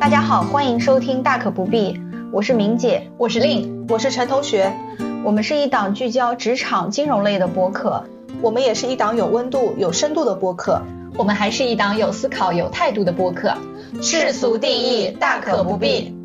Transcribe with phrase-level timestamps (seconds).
[0.00, 1.92] 大家好，欢迎收听《大可不必》，
[2.32, 4.72] 我是明姐，我是令，我是陈同学。
[5.22, 8.04] 我们是一档聚焦职场金融类的播客，
[8.40, 10.80] 我们也是一档有温度、有深度的播客，
[11.18, 13.52] 我们还是一档有思考、有态度的播客。
[14.00, 16.15] 世俗定义，大可不必。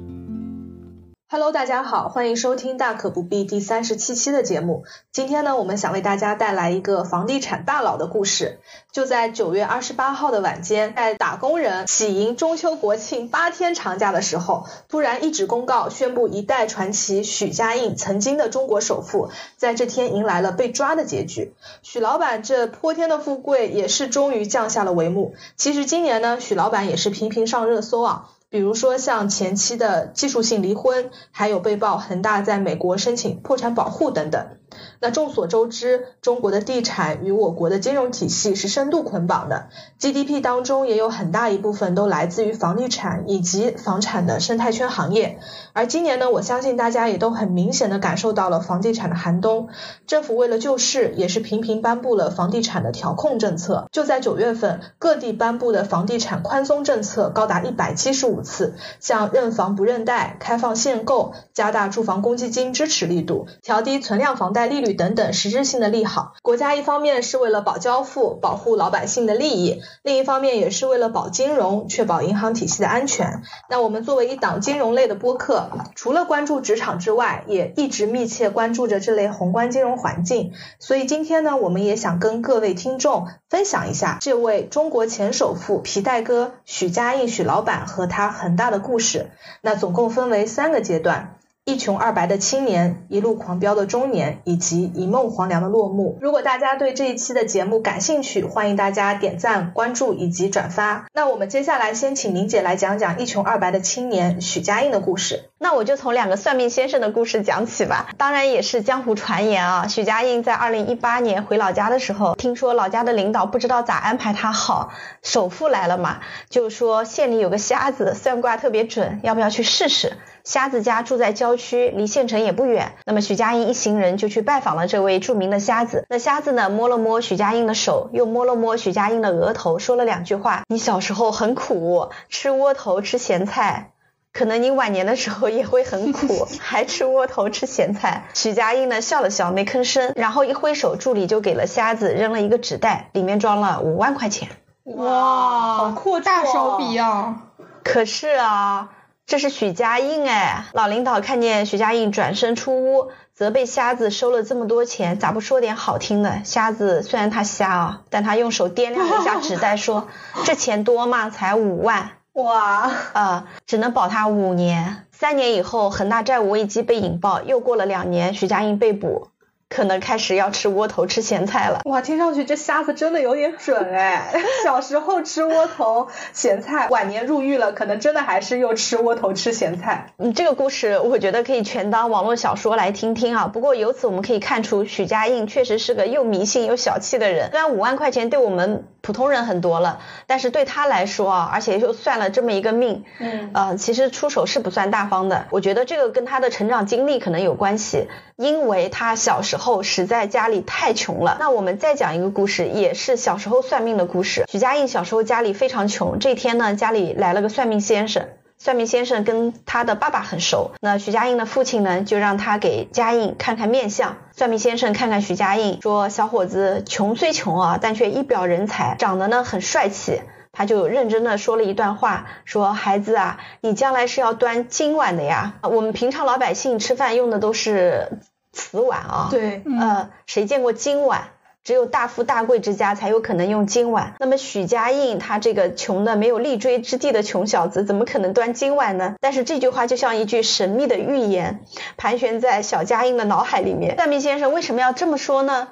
[1.34, 4.84] Hello，大家好，欢迎收听《大可不必》第三十七期的节目。
[5.14, 8.60] 今天呢，我们想为大家带来一个房地产大佬的故事。
[8.92, 21.54] 就在九月二十八号的晚间，在打工人喜迎中秋国庆八天长假的时候，突然一纸公告宣布，一代传奇许家印，曾经的中国首富，在这天迎来了被抓的结局。
[21.82, 25.34] 许老板这泼天的富贵，也是终于降下了帷幕。
[25.56, 28.30] 其实今年呢，许老板也是频频上热搜啊。
[28.52, 34.58] 比如说像前期的技术性离婚，还有被曝恒大在美国申请破产保护等等。
[35.04, 39.70] 那众所周知，中国的地产与我国的金融体系是深度捆绑的
[40.00, 45.40] ，GDP 当中也有很大一部分都来自于房地产以及房产的生态圈行业。
[45.74, 49.70] 而今年呢，我相信大家也都很明显的感受到了房地产的寒冬。
[50.06, 53.88] 政府为了救市，也是频频颁布了房地产的调控政策。
[53.92, 66.34] 就在九月份，各地颁布的房地产宽松政策高达一百七十五次，像认房不认贷、开放限购、加大住房公积金支持力度、调低存量房贷利率等等实质性的利好。
[66.42, 73.42] 国家一方面是为了保交付、保护老百姓的利益，另一方面也是为了保金融、确保银行体系的安全。
[73.70, 80.54] 那我们作为一档金融类的播客，除了关注职场之外，也一直密切关注着这类宏观金融环境。
[80.80, 89.32] 所以今天呢，我们也想跟各位听众分享一下这位中国前首富皮带哥许家印许老板和他恒大的故事。
[89.62, 91.38] 那总共分为三个阶段。
[91.64, 96.18] 一穷二白的青年，一路狂飙的中年，以及一梦黄粱的落幕。
[96.20, 101.06] 如果大家对这一期的节目感兴趣，欢迎大家点赞、关注以及转发。
[101.14, 105.52] 那我们接下来先请林姐来讲讲一穷二白的青年许家印的故事。
[105.60, 108.10] 那我就从两个算命先生的故事讲起吧。
[108.18, 109.86] 当然也是江湖传言啊。
[109.86, 114.90] 许家印在二零一八年回老家的时候，听说老家的领导不知道咋安排他好，
[115.22, 120.14] 首富来了嘛，就说县里有个瞎子算卦特别准，要不要去试试？
[120.44, 121.61] 瞎子家住在郊区，
[121.92, 122.94] 离县城也不远。
[123.06, 126.06] 那么许家印一行人就去拜访了这位著名的瞎子。
[126.10, 133.92] 那瞎子呢，摸了摸许家印的手，又摸了摸许家印的额头，说了两句话：“你小时候很苦，吃窝头吃咸菜，
[134.34, 144.50] 可能你晚年的时候也会很苦， 还吃窝头吃咸菜。”许家印呢笑了笑，没吭声，然后一挥手，助理就给了瞎子扔了一个纸袋，里面装了五万块钱。
[144.84, 147.44] 哇，好阔大手笔啊！
[147.84, 148.90] 可是啊。
[149.32, 156.42] 这是许家印哎，老领导看见许家印转身出屋，责备瞎子收了这么多钱，咋不说点好听的？
[156.44, 160.10] 瞎子虽然他瞎啊，但他用手掂量了一下纸袋，说
[160.44, 161.30] ：“这钱多吗？
[161.30, 165.06] 才五万。”哇，呃，只能保他五年。
[165.14, 169.30] 三年以后，恒大债务危机被引爆，又过了两年，许家印被捕。
[169.74, 171.80] 可能开始要吃窝头吃咸菜了。
[171.86, 174.34] 哇，听上去这瞎子真的有点准哎！
[174.66, 180.08] 小时候吃窝头咸菜，晚年入狱了，可能真的还是又吃窝头吃咸菜。
[180.18, 183.48] 嗯，这个故事我觉得可以全当网络小说来听听啊。
[183.48, 187.50] 不过由此我们可以看出，许家印确实是个又迷信又小气的人。
[187.52, 195.48] 虽然五万块钱对我们普通人很多了，但是对他来说啊，而且又算了这么一个命，嗯，呃，其实出手是不算大方的。
[195.50, 199.82] 我觉得这个跟他的成长经历可能有关系，因为他小时候。
[199.84, 201.38] 实在家里太穷了。
[201.40, 204.46] 那我们再讲一个故事，也是小时候算命的故事。
[204.50, 208.28] 许家印小时候家里非常穷，这天呢，家里来了个算命先生。
[208.64, 214.18] 算命先生跟他的爸爸很熟，那许家印的父亲呢，就让他给家印看看面相。
[214.38, 220.22] 算命先生看看许家印，说小伙子穷虽穷啊，但却一表人才，长得呢很帅气。
[220.52, 225.56] 他就认真的说了一段话，说孩子啊，你将来是要端金碗的呀。
[225.64, 228.20] 我们平常老百姓吃饭用的都是。
[228.54, 231.30] 瓷碗啊，对，呃，谁见过金碗？
[231.64, 234.16] 只有大富大贵之家才有可能用金碗。
[234.20, 239.16] 那么许家印他这个穷的没有立锥之地的穷小子，怎么可能端金碗呢？
[239.20, 241.64] 但是这句话就像一句神秘的预言，
[241.98, 243.96] 盘旋在小家印的脑海里面。
[243.96, 245.68] 算命先生为什么要这么说呢？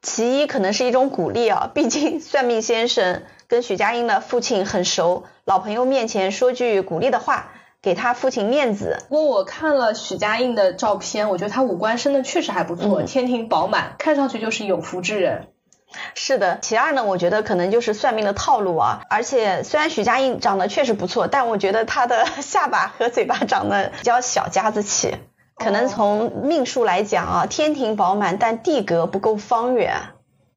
[0.00, 7.52] 其一可能是一种鼓励啊，毕竟算命先生跟许家印的父亲很熟，老朋友面前说句鼓励的话。
[7.82, 8.98] 给他父亲面子。
[9.08, 15.48] 不过我看了许家印的照片，我觉得他五官生的确实还不错，天庭饱满，看上去就是有福之人。
[16.14, 16.58] 是的。
[16.62, 19.02] 其二呢，我觉得可能就是算命的套路啊。
[19.10, 25.16] 而且虽然许家印长得确实不错，但我觉得他的 下巴和嘴巴长得比较小家子气，
[25.56, 29.96] 可能从命数来讲啊，天庭饱满，但地格不够方圆。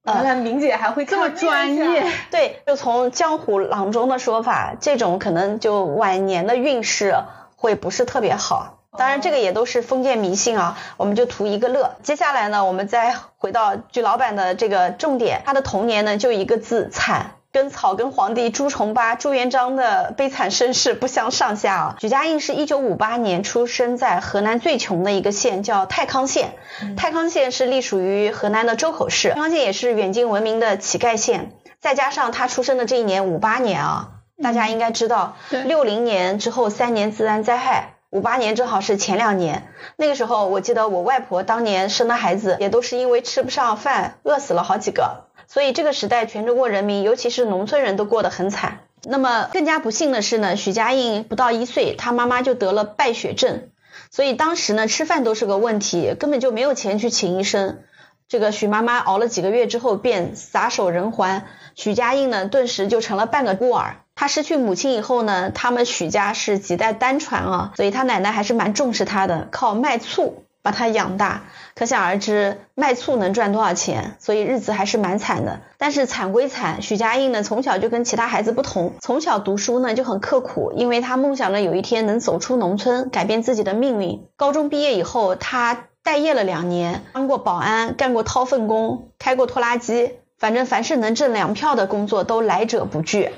[0.06, 2.06] 原来明姐还会这么专业。
[2.32, 7.16] 对，就从江湖郎中的说法，这种可能就晚年的运势
[7.56, 8.80] 会不是特别好。
[8.98, 11.96] 当然，这个也都是封建迷信啊，我们就图一个乐。
[12.02, 17.35] 接下来呢，我们再回到据老板的这个重点，他的童年呢就一个字惨。
[17.56, 21.96] 跟草根皇帝朱重八、朱元璋的悲惨身世不相上下啊。
[22.02, 26.50] 许家印是一九五八年出生在河南最穷的一个县，叫太康县。
[26.98, 31.54] 太康县是隶属于河南的周口市，太康县也是远近闻名的乞丐县。
[31.80, 34.10] 再加上他出生的这一年五八年啊，
[34.44, 39.70] 大家应该知道，六零年之后三年自然灾害，五八年正好是前两年。
[39.96, 45.25] 那个时候，我记得我外婆当年生的孩子，也都是因为吃不上饭，饿死了好几个。
[45.48, 48.80] 所以这个时代，全中国人民，尤其是农村人都过得很惨。
[49.08, 53.70] 那么更加不幸的是呢，许家印不到一岁，他妈妈就得了败血症，
[54.10, 57.80] 所以当时呢，吃饭都是个问题，根本就没有钱去请医生。
[58.28, 61.44] 这个许妈妈熬了几个月之后，便撒手人寰。
[61.76, 63.98] 许家印呢，顿时就成了半个孤儿。
[64.16, 70.45] 他失去母亲以后呢，他们许家是几代单传啊，所以他奶奶还是蛮重视他的，靠卖醋。
[70.66, 71.44] 把他养大，
[71.76, 75.62] 可想而知卖醋能赚多少钱，所以日子还是蛮惨的。
[75.78, 84.26] 但是惨归惨，许家印呢从小就跟其他孩子不同，从小读书呢就很刻苦，因为他梦想着有一天能走出农村，改变自己的命运。
[84.38, 93.30] 高中毕业以后，他待业了两年，当过保安，干过掏粪工，开过拖拉机，反正凡是能挣粮票的工作都来者不拒。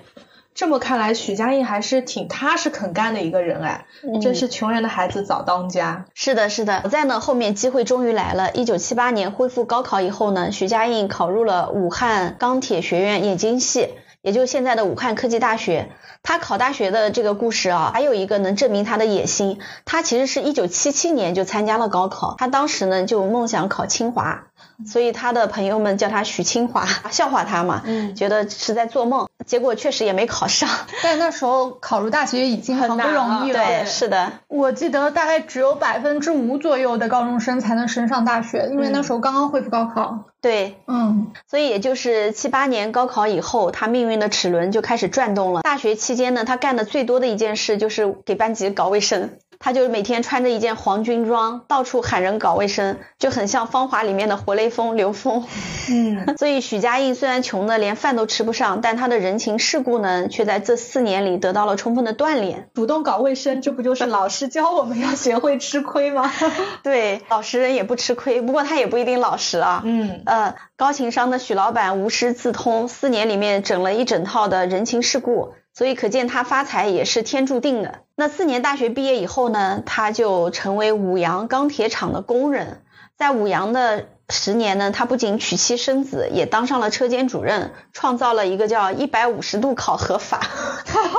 [0.58, 3.86] 这么看来，许家印还是挺踏实肯干的一个人哎，
[4.20, 6.06] 真是穷人的孩子早当家。
[6.16, 6.82] 是的，是的。
[6.82, 8.52] 好在呢，后面机会终于来了。
[8.54, 13.90] 一九七八年恢复高考以后呢，许家印考入了武汉钢铁学院冶金系，
[14.24, 15.90] 也就是现在的武汉科技大学。
[16.24, 19.60] 他考大学的这个故事啊，还有一个能证明他的野心。
[19.86, 24.48] 他其实是一九七七年就参加了高考，他当时呢就梦想考清华。
[24.86, 27.82] 所以他的朋友们叫他许清华，笑话他嘛，
[28.16, 29.28] 觉得是在做梦。
[29.46, 30.70] 结果确实也没考上。
[31.02, 33.66] 但那时候考入大学已经很不容易了。
[33.66, 34.34] 对，是的。
[34.48, 40.26] 我记得大概只有百分之五左右的高中生才能升上大学，因为那时候刚刚恢复高考。
[40.42, 41.28] 对，嗯。
[41.50, 45.62] 所以也就是七八年高考以后，他命运的齿轮就开始转动了。
[45.62, 49.38] 大学期间呢，他干的最多的一件事就是给班级搞卫生。
[49.60, 55.46] 他就每天穿着一件黄军装，到处喊人搞卫生，就很像《芳华》里面的活雷锋刘峰。
[55.90, 62.70] 嗯， 所以许家印虽然穷的连饭都吃不上，但他的人情世故呢，却在这四年里得到了充分的锻炼。
[62.74, 66.32] 主动搞卫生，这不就是老师教我们要学会吃亏吗？
[66.84, 69.82] 对，老实人也不吃亏，不过他也不一定老实啊。
[69.86, 75.54] 嗯，呃，高情商的许老板无师自通，四年里面整了一整套的人情世故。
[75.78, 78.00] 所以可见他发财也是天注定的。
[78.16, 82.82] 那四年大学毕业以后呢，他就成为五阳钢铁厂的工人。
[83.16, 90.42] 在五阳的十年呢，他不仅娶妻生子，也当上了车间主任，创造了一个叫一百五十度考核法。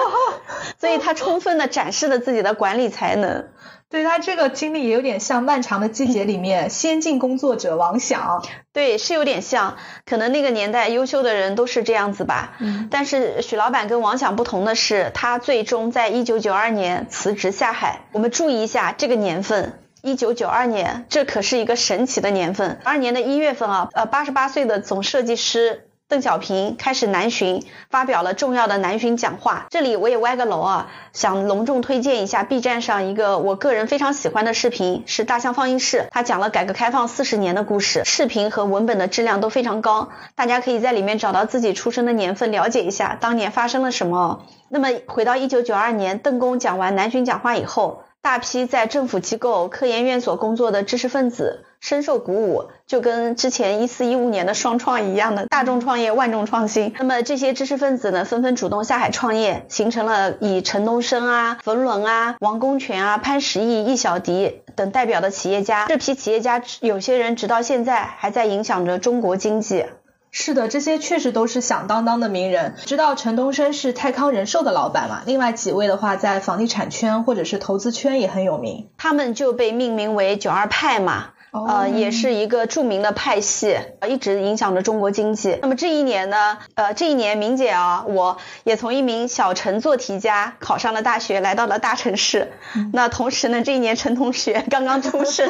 [0.80, 3.46] 所以他充分的展示了自己的管理才能。
[3.90, 12.54] 对他这个经历也有点像《漫长的季节》里面先进工作者王响，对，是有点像，可能那个年代优秀的人都是这样子吧。
[12.60, 12.88] 嗯。
[12.90, 18.02] 但是许老板跟王响不同的是，他最终在一九九二年辞职下海。
[18.12, 22.78] 我们注意一下这个年份，一九九二年，这可是一个神奇的年份。
[22.84, 25.87] 二年的一月份啊，呃，八十八岁的总设计师。
[26.08, 29.66] 邓小平开始南巡，发表了重要的南巡讲话。
[29.68, 44.46] 这里我也歪个楼啊，想隆重推荐一下 B 站上一个我个人非常喜欢的视频，是大象放映室，他讲了改革开放四十年的故事，视频和文本的质量都非常高，大家可以在里面找到自己出生的年份，了解一下当年发生了什么。
[44.70, 48.04] 那么回到一九九二年，邓公讲完南巡讲话以后。
[48.20, 56.92] 大批在政府机构、科研院所工作的知识分子深受鼓舞，就跟之前一四一五年的双创一样的大众创业、万众创新。
[56.98, 65.86] 那么这些知识分子呢，纷纷主动下海创业，形成了以陈东升啊、冯仑啊、王功权啊、潘石屹、易小迪等代表的企业家。
[65.86, 69.86] 这批企业家有些人直到现在还在影响着中国经济。
[70.30, 72.74] 是的，这些确实都是响当当的名人。
[72.84, 75.22] 知道陈东升是泰康人寿的老板嘛？
[75.24, 78.90] 另外几位的话，在房地产圈或者是投资圈也很有名。
[78.98, 81.30] 他们就被命名为九二派嘛。
[81.50, 85.58] 呃，也是一个著名的派系，一直影响着中国经济。
[85.62, 92.52] 那么这一年呢，呃，这一年明姐啊，我也从一名小陈做题家考上了大学，来到了大城市。
[92.92, 95.48] 那同时呢，这一年陈同学刚刚出生，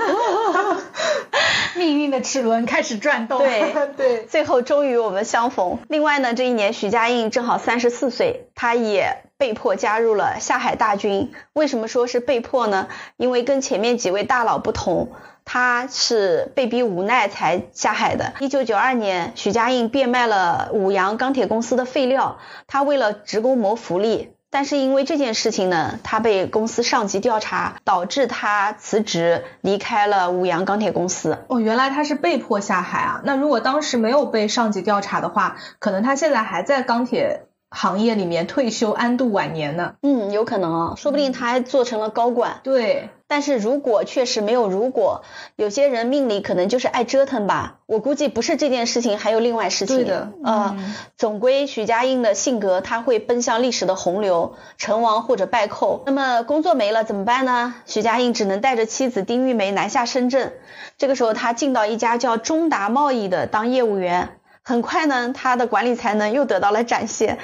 [1.76, 3.38] 命运的齿轮开始转动。
[3.38, 5.78] 对 对，最后终于我们相逢。
[5.88, 9.24] 另外呢，这一年许家印正好三十四岁，他也。
[9.38, 11.30] 被迫加入了下海大军。
[11.52, 12.88] 为什么说是被迫呢？
[13.16, 15.12] 因为跟前面几位大佬不同，
[15.50, 18.34] 他是被逼无奈才下海的。
[18.38, 22.36] 一九九二年，许家印变卖了五羊钢铁公司的废料，
[22.66, 24.34] 他为了职工谋福利。
[24.50, 31.44] 但是因为这件事情呢，他被公司上级调查，导致他辞职离开了五羊钢铁公司。
[31.48, 33.20] 哦，原来他是被迫下海啊！
[33.24, 39.94] 那如果当时没有被上级调查的话，可能他现在还在钢铁行业里面退休安度晚年呢。
[40.02, 42.60] 嗯，有可能啊，说不定他还做成了高管。
[42.62, 43.10] 对。
[43.30, 45.20] 但是如果确实没有如果，
[45.54, 47.80] 有些人命里可能就是爱折腾吧。
[47.84, 49.98] 我估计不是这件事情，还有另外事情。
[49.98, 56.04] 对的，嗯，总归许家印的性格，他会奔向历史的洪流，成王或者败寇。
[56.06, 57.74] 那么工作没了怎么办呢？
[57.84, 60.54] 许家印只能带着妻子丁玉梅南下深圳。
[60.96, 64.37] 这个时候他进到一家叫中达贸易的当业务员，
[64.68, 67.38] 很快呢，他的管理才能又得到了展现，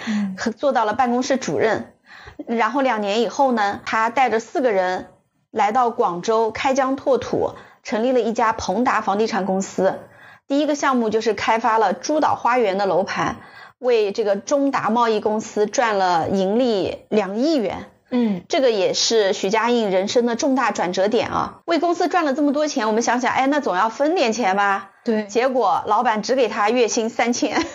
[0.58, 1.94] 做到了办公室主任。
[2.46, 5.06] 然后两年以后呢，他带着四个人。
[5.50, 7.52] 来到广州开疆拓土，
[7.84, 10.00] 成立了一家鹏达房地产公司。
[10.48, 13.36] 第一个项目就是开发了珠岛花园的楼盘，
[13.78, 17.86] 为这个中达贸易公司赚了盈利两亿元。
[18.16, 21.62] 嗯，这个也是许家印人生的重大转折点啊！
[21.64, 24.92] 为公司赚了这么多钱，我们想想，哎，那总要分点钱吧？
[25.02, 25.24] 对。
[25.24, 27.60] 结果老板只给他月薪三千，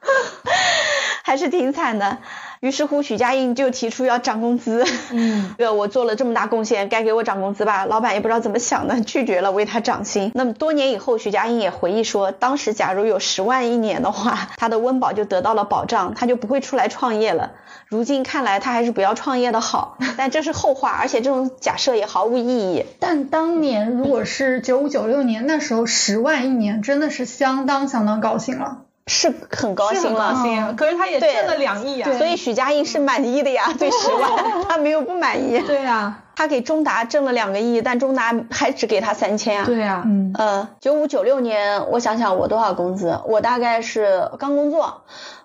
[1.24, 2.18] 还是挺惨的。
[2.60, 4.84] 于是乎，许家印就提出要涨工资。
[5.10, 7.84] 嗯， 这个我做了这么大贡献，该给我涨工资吧？
[7.84, 10.30] 老板也不知道怎么想的，拒绝了为他涨薪。
[10.34, 17.52] 那么多年以后，许家印也回忆说，当时假如有十万一年的话，他的温饱就得到了保障，他就不会出来创业了。
[17.86, 19.98] 如今看来，他还是不要创业的好。
[20.16, 22.86] 但这是后话，而且这种假设也毫无意义。
[22.98, 28.78] 但当年如果是九五九六年，那时候十万一年真的是相当相当高兴了。
[29.06, 34.30] 是很高兴了，可是他也挣了两亿啊，所以许家印是满意的呀，对十万
[34.68, 35.60] 他没有不满意。
[35.60, 39.66] 对呀，他给中达挣了两个亿，但中达还只给他三千啊。
[39.66, 45.02] 对呀，嗯，呃，九五九六年，我想想我多少工资，我大概是刚工作，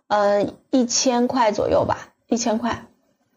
[0.08, 1.98] 嗯，一千块左右吧，
[2.28, 2.86] 一千块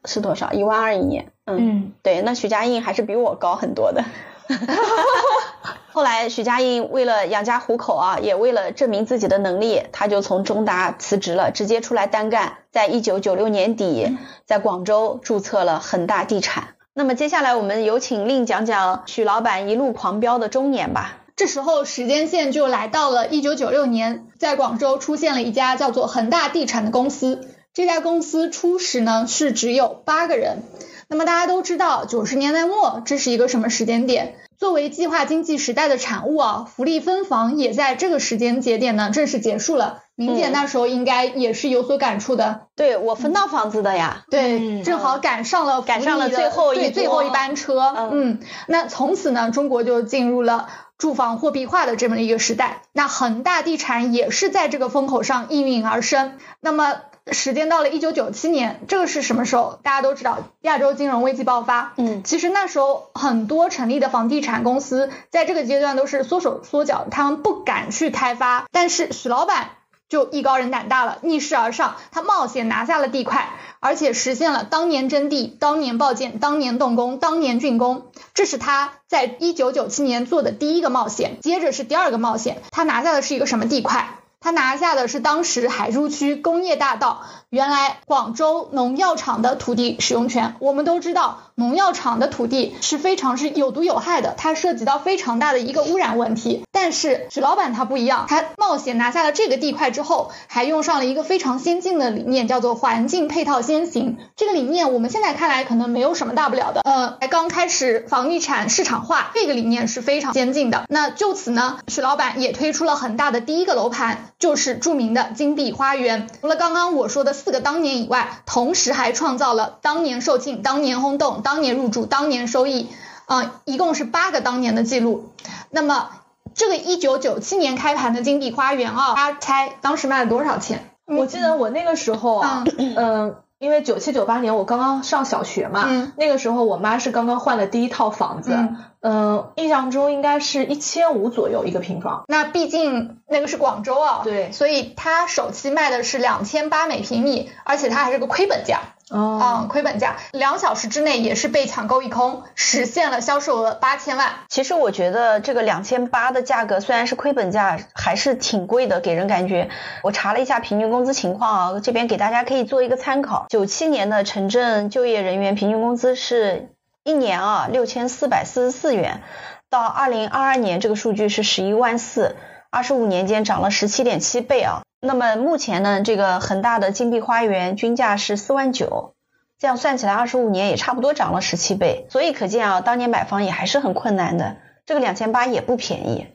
[0.04, 0.52] 是多少？
[0.52, 1.32] 一万二一年。
[1.46, 4.04] 嗯，对，那许家印还是比我高很多的。
[5.92, 12.58] 后来，许家印为了养家糊口啊，也为了证明自己的能力，他就从中达辞职了，直接出来单干。
[12.70, 16.68] 在一九九六年底，在广州注册了恒大地产。
[16.94, 21.18] 那么接下来，我们有请令讲讲许老板一路狂飙的中年吧。
[21.36, 27.48] 这时候时间线就来到了一九九六年，在广州出现了一家叫做恒大地产的公司。
[27.74, 30.62] 这家公司初始呢是只有八个人。
[31.12, 34.34] 那么大家都知道，九十年代末这是一个什么时间点？
[34.56, 39.98] 作为计划经济时代的产物啊，福利分房也在这个时间节点呢正式结束了。
[40.14, 42.62] 明姐那时候应该也是有所感触的。
[42.76, 47.92] 对我分到房子的呀，对，正好赶上了赶上了最后一最后一班车。
[48.10, 52.80] 嗯，那从此呢，中国就进入了住房货币化的这么一个时代。
[52.94, 56.38] 那恒大地产也是在这个风口上应运而生。
[56.62, 57.02] 那么。
[57.30, 59.78] 时间到了一九九七年，这个是什么时候？
[59.82, 61.92] 大家都知道，亚洲金融危机爆发。
[61.96, 68.64] 嗯，其实那时候很多成立的房地产公司在这个阶段都是缩手缩脚，他们不敢去开发。
[68.72, 69.70] 但是许老板
[70.08, 78.06] 就艺高人胆大了，逆势而上，他冒险拿下了地块，而且实现了当年征地、当年报建、当年动工、当年竣工。
[78.34, 81.38] 这是他在一九九七年做的第一个冒险。
[81.40, 84.18] 接着是第二个冒险，他拿下的是一个什么地块？
[84.42, 90.56] 他拿下的是当时海珠区工业大道，原来广州农药厂的土地使用权。
[90.58, 96.64] 我们都知道，农药厂的土地是非常是有毒有害的，它涉及到非常大的一个污染问题。
[96.72, 104.16] 但是许老板他不一样，他冒险拿下了这个地块之后，还用上了一个非常先进的理念，叫做环境配套先行。
[104.34, 110.86] 这个理念我们现在看来可能没有什么大不了的，呃，才刚开始房地产市场化，这个理念是非常先进的。
[110.88, 114.30] 那就此呢，许老板也推出了很大的第一个楼盘。
[114.38, 116.28] 就是著名的金碧花园。
[116.40, 122.88] 除了刚刚我说的四个当年以外，同时还创造了当年售罄、当年轰动、当年入驻、当年收益，
[123.26, 125.32] 啊，一共是八个当年的记录。
[125.70, 126.10] 那么
[126.54, 130.90] 这个一九九七年开盘的金碧花园啊，大家猜当时卖了多少钱？
[131.06, 133.34] 我记得我那个时候啊，嗯。
[133.62, 138.58] 因为九七九八年我刚刚上小学嘛，那个时候我妈是刚刚换了第一套房子，
[138.98, 142.24] 嗯，印象中应该是一千五左右一个平方。
[142.26, 148.80] 那毕竟那个是广州啊，对，所以它首期卖的是两千八每平米，而且它还是个亏本价。
[149.14, 154.32] 嗯，亏本价，两小时之内也是被抢购一空，实现了销售额八千万。
[154.48, 159.68] 其实我觉得这个两千八的价格虽然是亏本价，还是挺贵的，给人感觉。
[160.02, 163.44] 我查了一下平均工资情况啊，这边给大家可以做一个参考。
[163.50, 166.70] 九七年的城镇就业人员平均工资是
[167.04, 169.20] 一年啊六千四百四十四元，
[169.68, 172.36] 到二零二二年这个数据是十一万四，
[172.70, 174.82] 二十五年间涨了十七点七倍啊。
[175.04, 179.14] 那么目前呢，这个恒大的金碧花园均价是四万九，
[179.58, 184.58] 这样算起来二十五年也差不多涨了十七倍，所以可见啊，当年买房也还是很困难的。
[184.86, 186.28] 这个两千八也不便宜。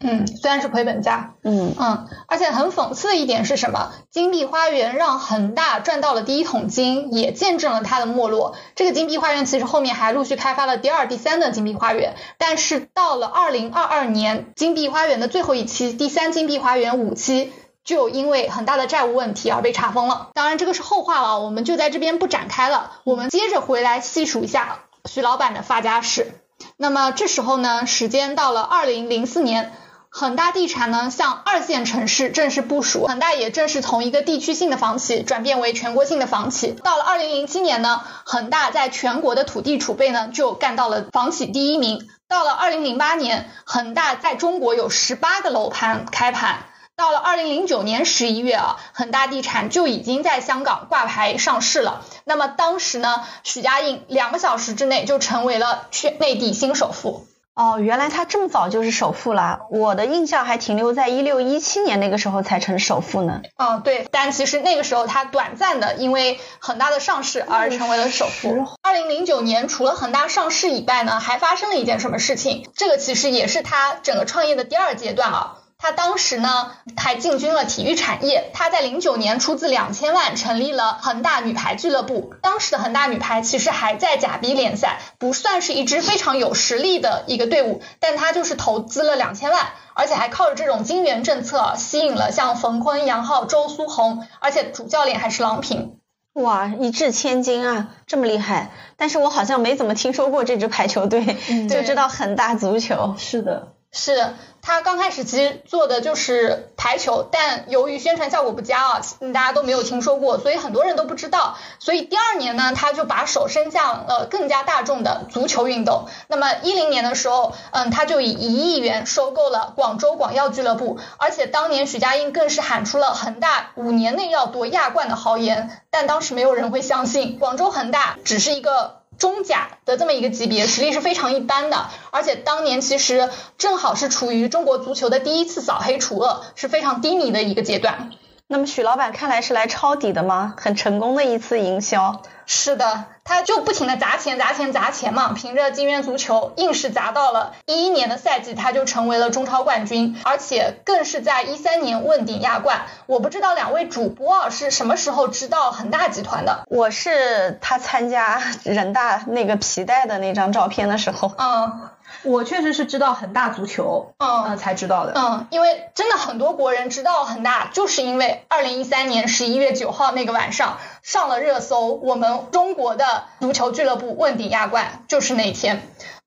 [0.00, 3.92] 嗯，虽然是亏本价，嗯嗯，而且很讽刺的一点是什么？
[4.10, 8.54] 金碧花园让恒大赚到了第一桶金，也见证了它的没落。
[8.74, 17.50] 这个金碧花园其实后面还陆续开发了第二、第三的金碧花园，但是到了二零二二年，金碧花园的最后一期第三金碧花园五期。
[17.84, 20.28] 就因为很大的债务问题而被查封了。
[20.34, 22.92] 当然，这个是后话了，我们就在这边不展开了。
[23.04, 26.40] 我们接着回来细数一下徐老板的发家史。
[26.76, 29.72] 那么这时候呢，时间到了二零零四年，
[30.10, 36.76] 恒大地产呢向二线城市正式部署，恒大也正式从一个地区性的房企转变为全国性的房企。
[36.84, 42.08] 到了二零零七年呢，恒大在全国的土地储备呢就干到了房企第一名。
[42.28, 46.62] 到了二零零八年，恒大在中国有十八个楼盘开盘。
[46.96, 52.02] 到了二零零九年十一月啊，恒大地产就已经在香港挂牌上市了。
[52.24, 57.26] 那么当时呢，许家印两个小时之内就成为了全内地新首富。
[57.54, 63.42] 哦，原来他这么早就是首富了，我的印象还停留在一六一七年那个时候才成首富呢。
[63.58, 68.66] 嗯，对，但其实那个时候他短暂的因为恒大的上市而成为了首富。
[68.80, 72.66] 二零零九年，除了恒大上市以外呢，还发生了一件什么事情？
[72.74, 75.56] 这个其实也是他整个创业的第二阶段啊。
[75.82, 82.34] 他当时呢还进军了体育产业，他在零九年出资两千万成立了恒大女排俱乐部。
[82.40, 95.96] 当时的恒大女排其实还在甲 B 联赛，不算是一支非常有实力的一个队伍，但他就是投资了两千万，而且还靠着这种金元政策吸引了像冯坤、杨昊、周苏红，而且主教练还是郎平。
[96.34, 98.70] 哇，一掷千金啊，这么厉害！
[98.96, 101.36] 但是我好像没怎么听说过这支排球队，
[101.68, 103.16] 就知道恒大足球。
[103.18, 103.72] 是的。
[103.92, 109.02] 是他刚开始其实做的就是排球，但由于宣传效果不佳啊，
[109.34, 111.58] 大家都没有听说过，所以很多人都不知道。
[111.78, 116.08] 所以第二年呢，他就把手伸向了更加大众的足球运动。
[116.28, 129.01] 那么一零年的时候，嗯，他就以一亿元收购了广州广药俱乐部，而且当年许家印更是喊出了恒大五年内要夺亚冠的豪言，但当时没有人会相信，广州恒大只是一个。
[129.22, 138.10] 中甲的这么一个级别，实力是非常一般的，而且当年其实正好是处于中国足球的第一次扫黑除恶，是非常低迷的一个阶段。
[138.48, 140.54] 那么许老板看来是来抄底的吗？
[140.56, 142.20] 很成功的一次营销。
[142.46, 152.82] 是的，他就不停的砸钱砸钱砸钱嘛，凭着金元足球硬是砸到了一一年的赛季，他就成为了中超冠军，而且更是在一三年问鼎亚冠。
[153.06, 156.64] 我不知道两位主播啊是什么时候知道恒大集团的？
[156.68, 161.32] 我是他参加人大那个皮带的那张照片的时候。
[161.38, 161.88] 嗯。
[162.24, 165.12] 我确实是知道恒大足球，嗯，才知道的。
[165.16, 175.82] 嗯，因为真的很多国人知道恒大，就是因为二零一三年十一月九号那个晚上上了热搜，我们中国的足球俱乐部问鼎亚冠，就是那天。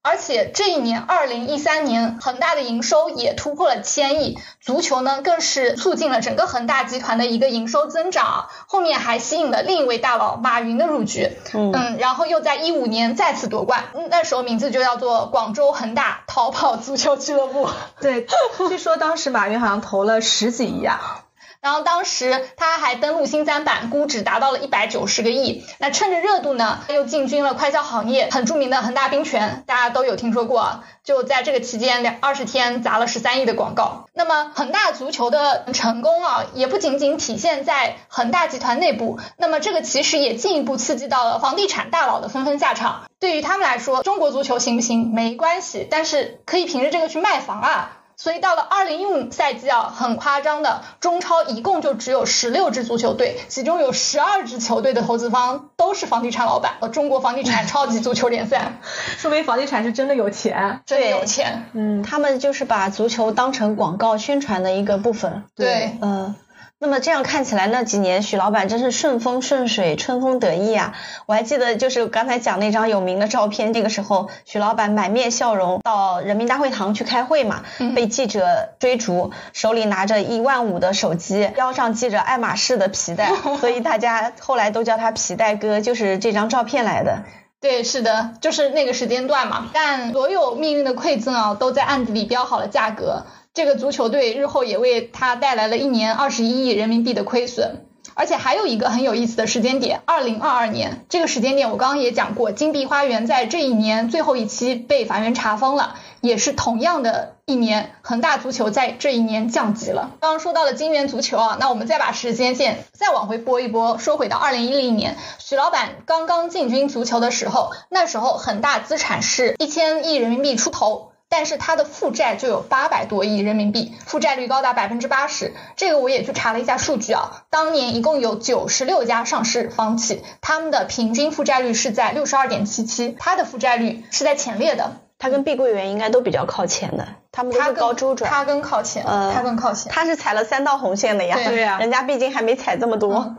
[0.05, 8.47] 而且这一年，二零一三年，恒大的营收也突破了千亿，足球呢更是促进了整个恒大集团的一个营收增长。
[8.67, 17.67] 后面还吸引了另一位大佬马云的入局，嗯，然后又在一五年再次夺冠，那时候名字就叫做广州恒大逃跑足球俱乐部。
[17.99, 18.27] 对，
[18.69, 21.24] 据说当时马云好像投了十几亿啊。
[21.65, 25.65] 然后当时他还登陆新三板，估值达到了一百九十个亿。
[25.79, 30.83] 那趁着热度呢，他又进军了快消行业，很著名的恒大冰泉，大家都有听说过。
[31.03, 34.05] 就在这个期间，两二十天砸了十三亿的广告。
[34.13, 43.05] 那么恒大足球的成功啊，也不仅仅体现在恒大集团内部，那么这个其实也进一步刺激到了房地产大佬的纷纷下场。
[43.19, 47.97] 对于他们来说，中国足球行不行没关系，但是可以凭着这个去卖房啊。
[48.17, 56.73] 所以到了二零一五赛季啊，很夸张的，中超一共就只有十六支足球队，其中有十二支球队的投资方都是房地产老板。
[56.91, 58.79] 中国房地产 超级足球联赛，
[59.17, 61.65] 说明房地产是真的有钱，真的有钱。
[61.73, 65.43] 嗯，他们就是把足球当成广告宣传的一个部分。
[65.55, 66.35] 对，嗯。
[66.77, 70.93] 那么这样看起来，那几年许老板真是顺风顺水、春风得意啊！
[71.25, 77.63] 我还记得，就是刚才讲那张有名的照片，那个时候许老板满面笑容到人民大会堂去开会嘛，
[77.95, 87.23] 被记者追逐，手里拿着一万五的手机，腰上系着爱马仕的皮带， 所以大家后来都叫他皮带哥，就是这张照片来的。
[87.61, 89.69] 对，是的，就是那个时间段嘛。
[89.73, 93.25] 但所有命运的馈赠啊，都在暗地里标好了价格。
[93.55, 110.11] 这个足球队日后也为他带来了一年二十一亿人民币的亏损，而且还有一个很有意思的时间点，二零二二年这个时间点，我刚刚也讲过，金碧花园在这一年最后一期被法院查封了，也是同样的一年，恒大足球在这一年降级了。
[110.19, 121.13] 刚刚说到了金元足球啊，那我们再把时间线再往回拨一拨，说回到二零一零年，许老板刚刚进军足球的时候，那时候恒大资产是一千亿人民币出头。
[121.29, 125.53] 但是它的负债就有八百多亿人民币，负债率高达百分之八十。
[125.75, 134.97] 这个我也去查了一下数据啊，当年一共有九十六家上市房企，他们的平均负债率是在六十二点七七，它的负债率是在前列的。
[135.17, 138.29] 它跟碧桂园应该都比较靠前的，他们都是高周转。
[138.29, 139.91] 它更靠前，它更靠前。
[139.91, 143.37] 它是踩了三道红线的呀，对呀，人家毕竟还没踩这么多。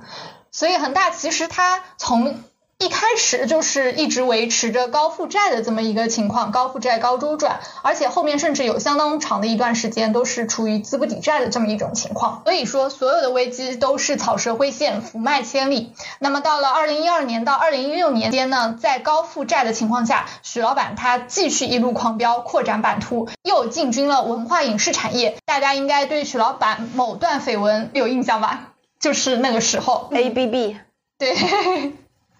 [0.50, 2.40] 所以恒大其实它从
[2.78, 12.42] 一开始就是一直维持着高负债的这么一个情况，高负债高周转，而且后面甚至有相当长的一段时间都是处于资不抵债的这么一种情况。
[12.44, 15.94] 所以说，所有的危机都是草蛇灰线，福脉千里。
[16.18, 25.38] 那么到了二零一二年到二零一六年间呢，在高负债的情况下，许老板他继续一路狂飙，扩展版图，又进军了文化影视产业。
[25.46, 28.74] 大家应该对许老板某段绯闻有印象吧？
[29.00, 30.76] 就是那个时候，A B B，
[31.18, 31.96] 对。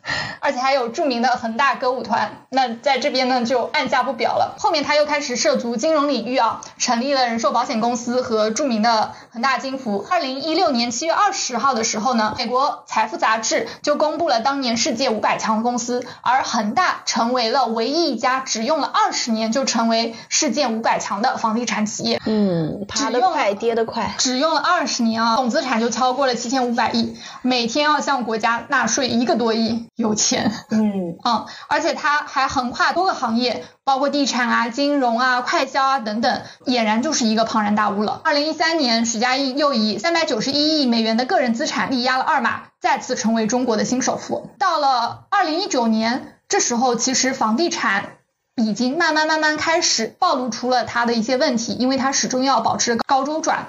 [0.41, 4.55] 而且还有著名的恒大歌舞团，那在这边呢就按下不表了。
[4.59, 10.07] 后面他又开始涉足金融领域啊，成立了人寿保险公司和著名的恒大金服。
[10.11, 22.21] 二零一六年七月二十号的时候呢，美国财富杂志就公布了当年世界五百强公司，而恒大成为了唯一一家只用了二十年就成为世界五百强的房地产企业。
[22.25, 29.87] 嗯，爬得快，跌得快，只用了二十年啊，总资产就超过了七千五百亿，每天要向国家纳税一个多亿。
[29.97, 38.21] 有钱，嗯 嗯，而且它还横跨多个行业，包括地产啊、金融啊、快销啊等等，俨然就是一个庞然大物了。
[38.23, 44.51] 二零一三年，许家印又以三百九十一亿美元的个人资产力压了二马，再次成为中国的新首富。
[44.59, 48.19] 到了二零一九年，这时候其实房地产
[48.55, 53.69] 已经慢慢慢慢开始暴露出了它的一些问题，因为它始终要保持高周转。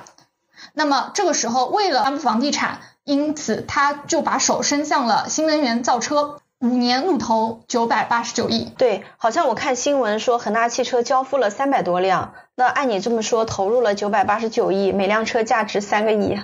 [0.73, 2.81] 那么这个时候，为了安抚房地产。
[3.07, 8.65] 因此，他就把手伸向了新能源造车，五年怒投九百八十九亿。
[8.77, 16.37] 对，好像我看新闻说恒大汽车交付了三百多辆，那按你这么说，投入了九百八十九亿，每辆车价值三个亿，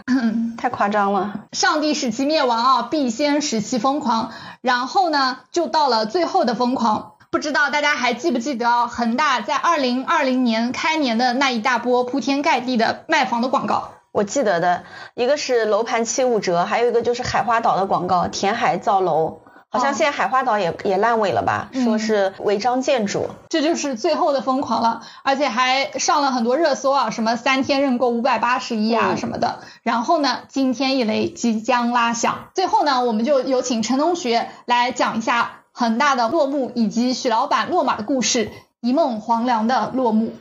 [0.57, 1.33] 太夸张了。
[1.51, 4.31] 上帝使其灭亡啊，必先使其疯狂。
[4.61, 7.11] 然后呢，就到了最后的疯狂。
[7.29, 13.89] 不知道大家还记不记得恒大在二零二零年开年的那一大波铺天盖地的卖房的广告？
[14.13, 14.83] 我记得的
[15.15, 21.71] 一个是楼盘七五折，还有一个就是海花岛的广告，填海造楼，好像现在海花岛也也烂尾了吧？
[21.73, 29.61] 说是违章建筑，这就是最后的疯狂了，而且还上了很多热搜啊，什么三天认购五百八十亿啊什么的。
[29.81, 32.49] 然后呢，惊天一雷即将拉响。
[32.53, 40.33] 最后呢，我们就有请陈同学来讲一下恒大的落幕以及许老板落马的故事，一梦黄粱的落幕。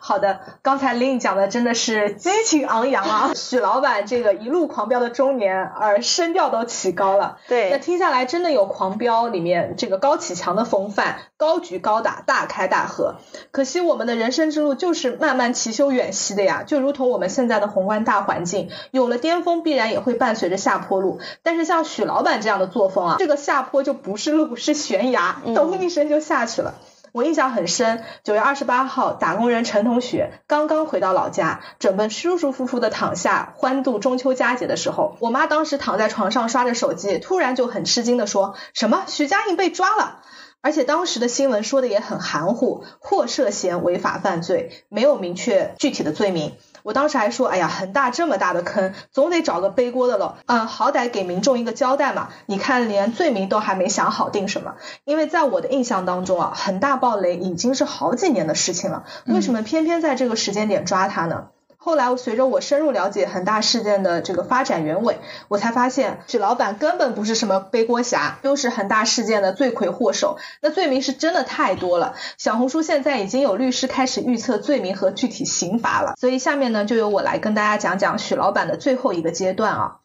[0.00, 3.32] 好的，刚才林讲的真的是激情昂扬啊！
[3.36, 7.38] 许老板这个一路狂飙的中年，而声调都起高了。
[7.48, 13.16] 对，那听下来真的有狂飙里面这个高启强的风范，高举高打，大开大合。
[13.50, 21.20] 可惜我们的人生之路就是慢慢其修远兮的呀，就如同我们现在的宏观大环境，有了巅峰，必然也会伴随着下坡路。
[21.42, 26.74] 但是像许老板这样的作风啊，这个下坡就不是路，是悬崖，咚一声就下去了。
[27.12, 39.04] 我印象很深，九月二十八号，打工人陈同学刚刚回到老家，准备舒舒服服的躺下欢度中秋佳节的时候，我妈当时躺在床上刷着手机，突然就很吃惊的说：“什么？
[39.06, 40.22] 徐家印被抓了？”
[40.60, 46.56] 而且当时的新闻说的也很含糊，或涉嫌违法犯罪，没有明确具体的罪名。
[46.88, 50.38] 我当时还说，哎呀，恒大这么大的坑，总得找个背锅的了。
[50.46, 52.30] 嗯，好歹给民众一个交代嘛。
[52.46, 54.76] 你看，连罪名都还没想好定什么。
[55.04, 61.48] 因为在我的印象当中啊，恒大暴雷已经是好几年的事情了，为什么偏偏在这个时间点抓他呢？
[61.80, 70.38] 后来随着我深入了解恒大事件的这个发展原委，我才发现许老板根本不是什么背锅侠，又是恒大事件的罪魁祸首。
[70.60, 76.14] 那罪名是真的太多了，小红书现在已经有律师开始预测罪名和具体刑罚了。
[76.18, 79.96] 所以下面呢，就由我来跟大家讲讲许老板的最后一个阶段啊。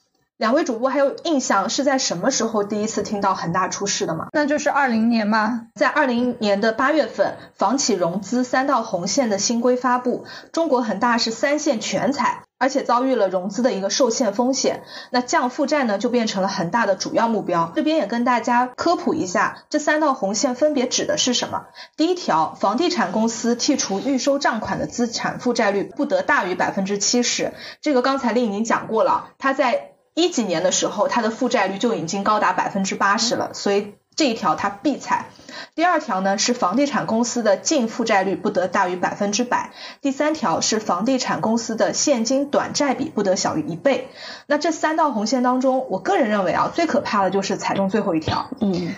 [0.43, 4.27] 两位主播还有印象是在什么时候第一次听到恒大出事的吗？
[4.34, 17.71] 那就是二零年嘛，在二零年的八月份，房企融资三道红线的新规发布，中国恒大是三线全踩，而且遭遇了融资的一个受限风险，那降负债呢就变成了恒大的主要目标。
[17.73, 21.67] 这边也跟大家科普一下，这三道红线分别指的是什么？
[21.95, 29.92] 第一条，房地产公司剔除预收账款的资产负债率不得大于百分之七十，这个刚才令已经讲过了，它在。
[30.13, 35.26] 一几年的时候，它的负债率就已经高达百分之八十了，所以这一条它必踩。
[35.76, 39.71] 第二条呢是房地产公司的净负债率不得大于百分之百。
[40.02, 44.10] 第三条是房地产公司的现金短债比不得小于一倍。
[44.45, 48.49] 那这三道红线当中，我个人认为啊，最可怕的就是踩中最后一条。
[48.60, 48.93] 嗯。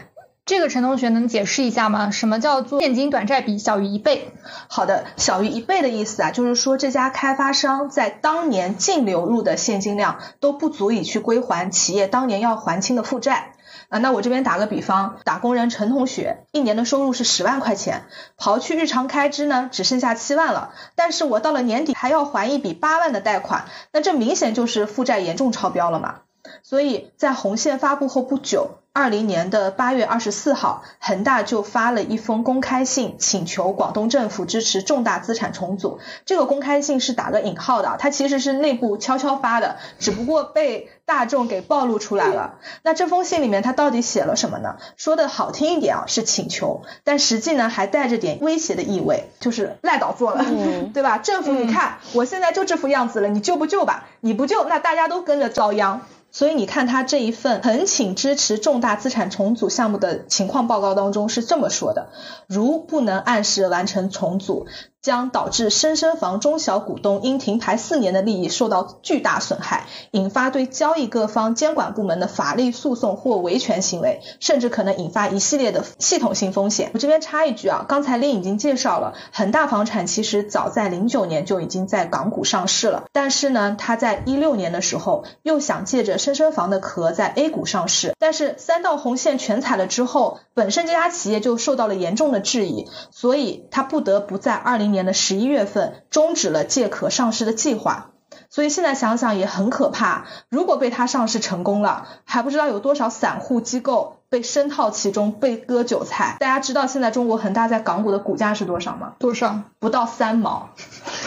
[0.45, 2.11] 这个陈同学能解释一下吗？
[2.11, 4.31] 什么叫做现金短债比小于一倍？
[4.67, 13.53] 好的，小于一倍的意思啊，就是说这家开发商在当年净流入的现金量都不足以去归还企业当年要还清的负债
[13.89, 13.97] 啊。
[13.97, 18.03] 那我这边打个比方，打工人陈同学一年的收入是十万块钱，
[18.37, 20.73] 刨去日常开支呢，只剩下七万了。
[20.93, 26.17] 但是我到了年底还要还一笔八万的贷款，那这明显就是负债严重超标了嘛。
[26.61, 28.77] 所以在红线发布后不久。
[28.97, 35.99] 二零年的八月二十四号，恒大就发了一封公开信，请求广东政府支持重大资产重组。
[36.25, 42.53] 这个公开信是打个引号的，它其实是内部悄悄发的，只不过被大众给暴露出来了。
[42.83, 44.77] 那这封信里面它到底写了什么呢？
[44.95, 50.45] 说的好听一点啊，是请求，但实际呢还带着点威胁的意味，就是赖倒做了，
[50.95, 51.17] 对吧？
[51.17, 54.05] 政府你看，我现在就这副样子了，你救不救吧？
[54.21, 55.99] 你不救，那大家都跟着遭殃。
[56.35, 62.09] 所以你看他这一份恳请支持重大资产重组项目的情况报告当中是这么说的：
[62.45, 64.67] 如不能按时完成重组。
[65.05, 76.89] 将导致深深房中小股东因停牌四年的利益受到巨大损害，引发对交易各方监管部门的法律诉讼或维权行为，甚至可能引发一系列的系统性风险。
[76.95, 94.94] 我这边插一句啊，刚才令已经介绍了，恒大房产其实早在零九年就已经在港股上市了，但是呢，他在一六年的时候又想借着深深房的壳在 A 股上市，但是三道红线全踩了之后，本身这家企业就受到了严重的质疑，所以他不得不在二零。
[94.95, 98.11] 年的十一月份终止了借壳上市的计划，
[98.49, 100.25] 所以现在想想也很可怕。
[100.49, 106.37] 如果被他上市成功了，还不知道有多少散户机构被深套其中，被割韭菜。
[106.39, 109.13] 大家知道现在中国恒大在港股的股价是多少吗？
[109.19, 109.59] 多少？
[109.79, 110.69] 不到三毛。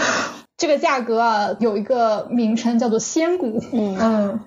[0.56, 3.62] 这个价格啊，有一个名称叫做“仙股”。
[3.72, 4.40] 嗯。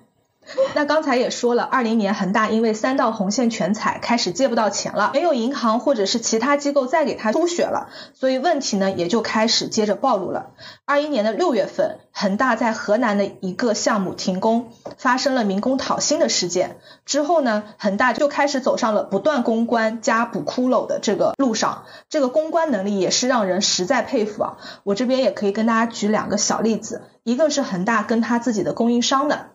[0.76, 10.52] 那刚才也说了，二零年恒大因为三道红线全踩，开始借不到钱了，没有银行或者是其他机构再给他输血了，所以问题呢也就开始接着暴露了。
[10.86, 16.78] 二一年的六月份，恒大在河南的一个项目停工，发生了民工讨薪的事件。
[17.06, 24.58] 之后呢，恒大就开始走上了不断公关加补窟窿的这个路上，这个公关能力也是让人实在佩服啊。
[24.84, 29.51] 我这边也可以跟大家举两个小例子，一个是恒大跟他自己的供应商的。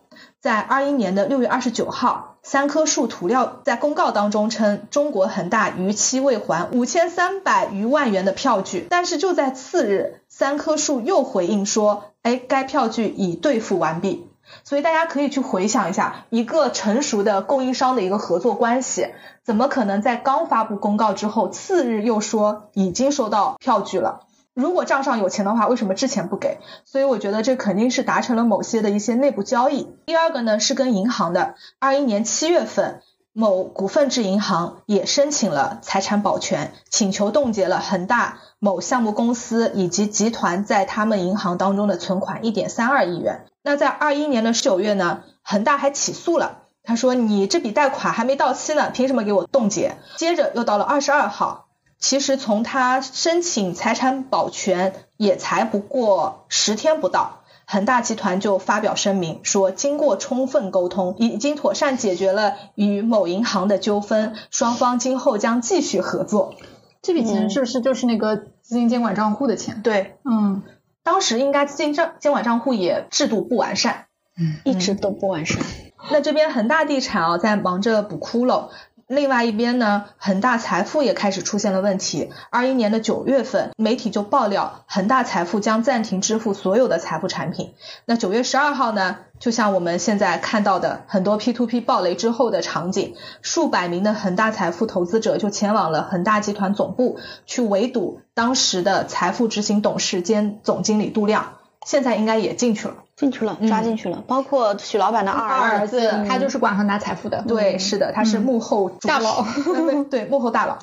[0.47, 14.25] 在二一年的六月二十九号，三棵树涂料在公告当中称中国恒大逾期未还五千三百余万元的票据，但是就在次日，三棵树又回应说，哎，该票据已兑付完毕。
[14.63, 19.09] 所以大家可以去回想一下，一个成熟的供应商的一个合作关系，
[19.43, 24.21] 怎么可能在刚发布公告之后，次日又说已经收到票据了？
[24.57, 26.57] 如果账上有钱的话，为什么之前不给？
[26.83, 29.87] 所以我觉得这肯定是达成了某些的一些内部交易。
[30.07, 43.45] 第二个呢是跟银行的，二一年七月份，某股份制银行也申请了财产保全，请求冻结了恒大某项目公司以及集团在他们银行当中的存款一点三二亿元。
[43.61, 49.97] 那在二一年的九月呢，恒大还起诉了，他说你这笔贷款还没到期呢，凭什么给我冻结？
[50.15, 51.66] 接着又到了二十二号。
[51.99, 66.53] 其实从他申请财产保全也才不过十天不到，恒大集团就发表声明说，经过充分沟通，已经妥善解决了与某银行的纠纷，双方今后将继续合作。
[67.01, 69.81] 这笔钱是不是就是那个资金监管账户的钱？
[69.81, 70.61] 对，嗯，
[71.03, 74.05] 当时应该资金账监管账户也制度不完善，
[74.37, 75.63] 嗯，一直都不完善。
[76.11, 78.69] 那这边恒大地产啊，在忙着补窟窿。
[79.07, 82.29] 另外一边呢，恒大财富也开始出现了问题。
[82.49, 87.73] 二一年的九月份，媒体就爆料，恒大财富将暂停支付所有的财富产品。
[88.03, 101.53] 那九月十二号呢，就像我们现在看到的很多 P to P 暴雷之后的场景，数百名的恒大财富投资者就前往了恒大集团总部去围堵当时的财富执行董事兼总经理杜亮。
[101.85, 107.43] 现在应该也进去了，进去了，抓进去了，包括许老板的二儿子，他就是管恒大财富的。
[107.47, 109.43] 对，是的，他是幕后大佬，
[110.11, 110.77] 对，幕后大佬。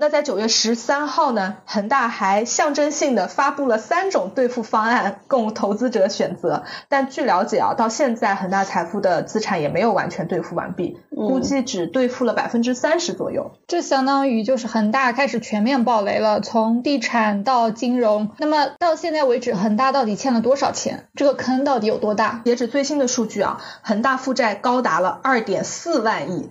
[0.00, 6.64] 那在九月十三号呢，恒大还象征性的发布了三种兑付方案供投资者选择。
[6.88, 13.50] 但据了解啊，到现在恒大财富的资产也没有完全兑付完毕，估计只兑付了百分之三十左右。
[13.66, 18.30] 这相当于就是恒大开始全面暴雷了，从地产到金融。
[18.38, 21.08] 那么到现在为止，恒大到底欠了多少钱？
[21.14, 22.40] 这个坑到底有多大？
[22.46, 26.48] 截止最新的数据啊，恒大负债高达了二点四万亿。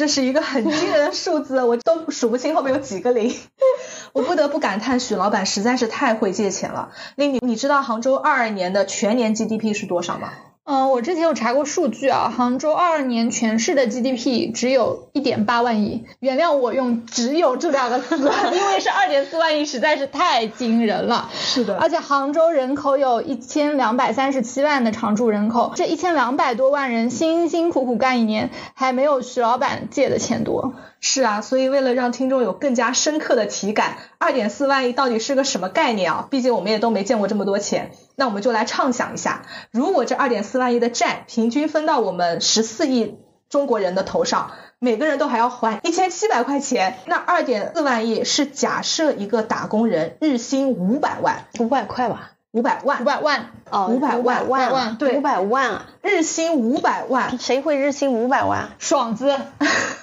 [0.00, 3.36] 这是一个很惊人的 数字，我都数不清后面有几个零。
[4.14, 6.90] 我不得不感叹，许老板实在是太会借钱了。
[7.16, 10.32] 那你你知道杭州二二年的全年 GDP 是多少吗？
[10.64, 16.04] 嗯，我之前有查过数据啊，杭州二二年全市的 GDP 只有一点八万亿。
[16.20, 18.16] 原谅我用“只有”这两个字，
[18.52, 21.28] 因为是二点四万亿，实在是太惊人了。
[21.34, 30.74] 是的，而且杭州人口有一千两百三十七万的常住人口，这一千两百多万人辛辛苦苦干一年，还没有徐老板借的钱多。
[31.00, 36.28] 是啊，所以为了让听众有更加深刻的体感，二点四万亿到底是个什么概念啊？
[36.30, 37.90] 毕竟我们也都没见过这么多钱。
[38.20, 52.32] 那我们就来畅想一下，如果这二点四万亿的债平均分到我们十四亿中国人的头上，每个人都还要还一千七百块钱，那二点四万亿是假设一个打工人日薪五百万，五百块吧。
[52.52, 58.70] 五百万，五百万，哦，五百万，万，对，五百万啊，日薪五百万，谁会日薪五百万？
[58.80, 59.38] 爽子，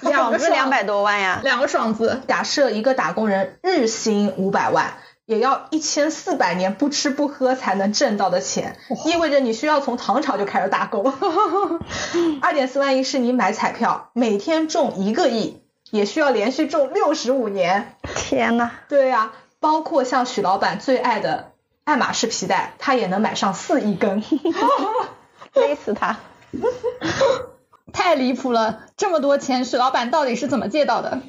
[0.00, 2.22] 两个 两百多万呀，两个爽子。
[2.26, 4.94] 假设一个打工人日薪五百万，
[5.28, 11.12] 也要一千四百年不吃不喝才能挣到的钱，意味着你需要从唐朝就开始打工。
[12.40, 15.60] 二点四万亿是你买彩票，每天中一个亿，
[15.90, 17.94] 也需要连续中六十五年。
[18.16, 21.52] 天呐，对呀，包括像许老板最爱的。
[21.84, 24.22] 爱马仕皮带，他也能买上四亿根，
[25.52, 26.16] 勒死他！
[27.92, 31.20] 太离谱了，这么多钱，许老板到底是怎么借到的？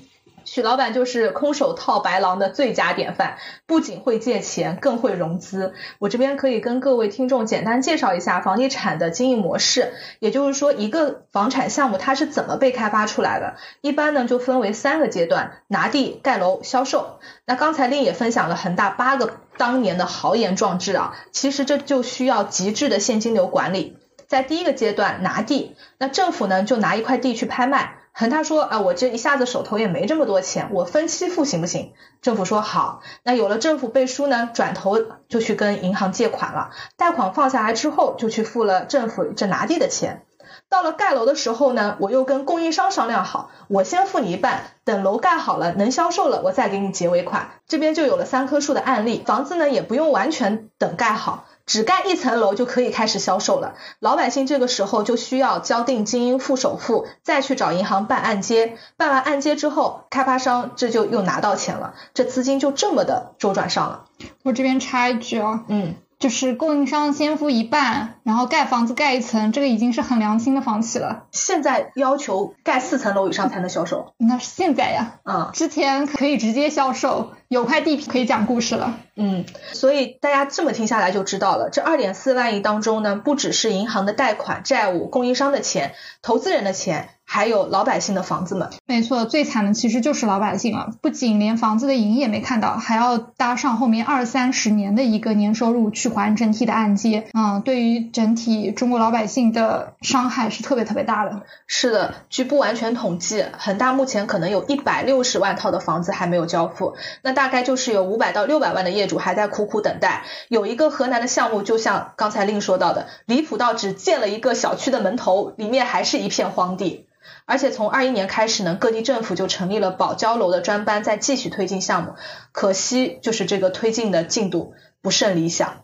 [0.51, 5.75] 许老板就是空手套白狼的最佳典范，不仅会借钱，更会融资。
[5.99, 13.57] 我这边可以跟各位听众简单介绍一下房地产的经营模式，也就是说，一个房产项目它是怎么被开发出来的。
[13.81, 17.19] 一般呢就分为三个阶段：拿地、盖楼、销售。
[17.45, 23.97] 那刚才令也分享了恒大八个当年的豪言壮志啊，其实这就需要极致的现金流管理。
[24.25, 27.98] 在第一个阶段拿地，那政府呢就拿一块地去拍卖。
[28.11, 31.93] 恒大说啊，我这一下子手头也没这么多钱，我分期付行不行？
[32.21, 33.01] 政府说好。
[33.23, 34.97] 那有了政府背书呢，转头
[35.29, 36.71] 就去跟银行借款了。
[36.97, 40.23] 贷款放下来之后，就去付了政府这拿地的钱。
[40.67, 47.51] 到了盖楼的时候呢，我又跟供应商商量好，我先付你一半，等楼盖好了能销售了，我再给你结尾款。
[47.67, 51.45] 这边就有了三棵树的案例，房子呢也不用完全等盖好。
[51.69, 64.05] 只盖一层楼就可以开始销售了，老百姓这个时候就需要交定金、付首付，再去找银行办按揭，办完按揭之后，开发商这就又拿到钱了，这资金就这么的周转上了。
[64.41, 65.93] 我这边插一句啊，嗯。
[66.19, 71.27] 就是供应商先付一半，然后盖房子盖一层，这个已经是很良心的房企了。
[71.31, 75.19] 现在要求盖四层楼以上才能销售，那是现在呀。
[75.23, 78.99] 嗯，之前可以直接销售，有块地皮可以讲故事了。
[79.15, 87.09] 嗯，所以大家这么听下来就知道了，这二点四万亿当中呢，不只是银行的贷款债务、供应商的钱、投资人的钱。
[87.31, 90.95] 还有老百姓的房子们，没错，最惨的其实就是老百姓了。
[90.99, 97.27] 不仅连房子的营业没看到，还要搭上后面二三十年的一个年收入去还整体的按揭。
[97.35, 101.43] 嗯，对于整体中国老百姓的伤害是特别特别大的。
[101.67, 110.23] 是的，据不完全统计，恒大目前可能有一百六十万套的房子还没有交付，那大概就是有五百到六百万的业主还在苦苦等待。
[110.47, 117.05] 有一个河南的项目，就像刚才令说到的，离谱到只建了一个小区的门头，里面还是一片荒地。
[117.49, 122.13] 而且从二一年开始呢，各地政府就成立了保交楼的专班，在继续推进项目。
[122.51, 125.81] 可惜就是这个推进的进度不甚理想。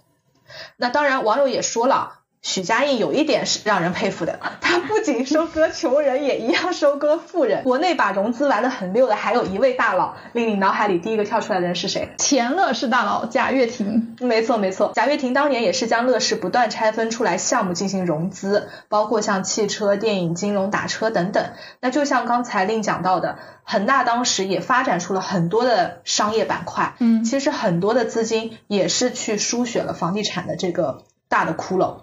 [0.78, 2.15] 那当然，网友也说了，
[2.46, 7.64] 许家印有一点是让人佩服的，他不仅收割穷人，也一样收割富人。
[7.64, 12.14] 国内把融资玩得很溜的，还有一位大佬，令你脑海里第一个跳出来的人是谁？
[12.20, 14.16] 前乐视大佬贾跃亭。
[14.20, 21.44] 没错没错，贾跃亭当年也是将乐视不断拆分出来项目进行融资，包括像汽车、电影、金融、打车等等。
[21.80, 32.02] 那就像刚才令讲到的，恒大当时也发展出了很多的商业板块，嗯，其实很多的资金也是去输血了房地产的这个大的窟窿。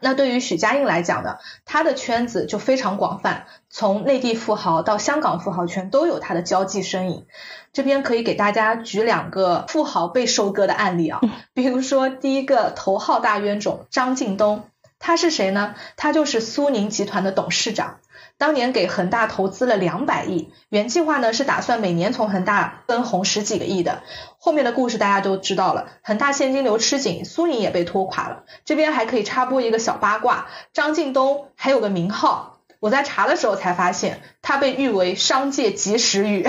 [0.00, 7.26] 那对于许家印来讲呢，他的圈子就非常广泛，从内地富豪到香港富豪圈都有他的交际身影。
[7.72, 11.20] 这边可以给大家举两个富豪被收割的案例啊，
[11.54, 14.64] 比如说第一个头号大冤种张近东，
[14.98, 15.74] 他是谁呢？
[15.96, 17.98] 他就是苏宁集团的董事长。
[18.38, 24.02] 当年给恒大投资了两百亿，原计划呢是打算每年从恒大分红十几个亿的。
[24.38, 28.44] 后面的故事大家都知道了，恒大现金流吃紧，苏宁也被拖垮了。
[28.64, 36.46] 这边还可以插播一个小八卦，张近东还有个名号，我在查的时候才发现，他被誉为商界及时雨。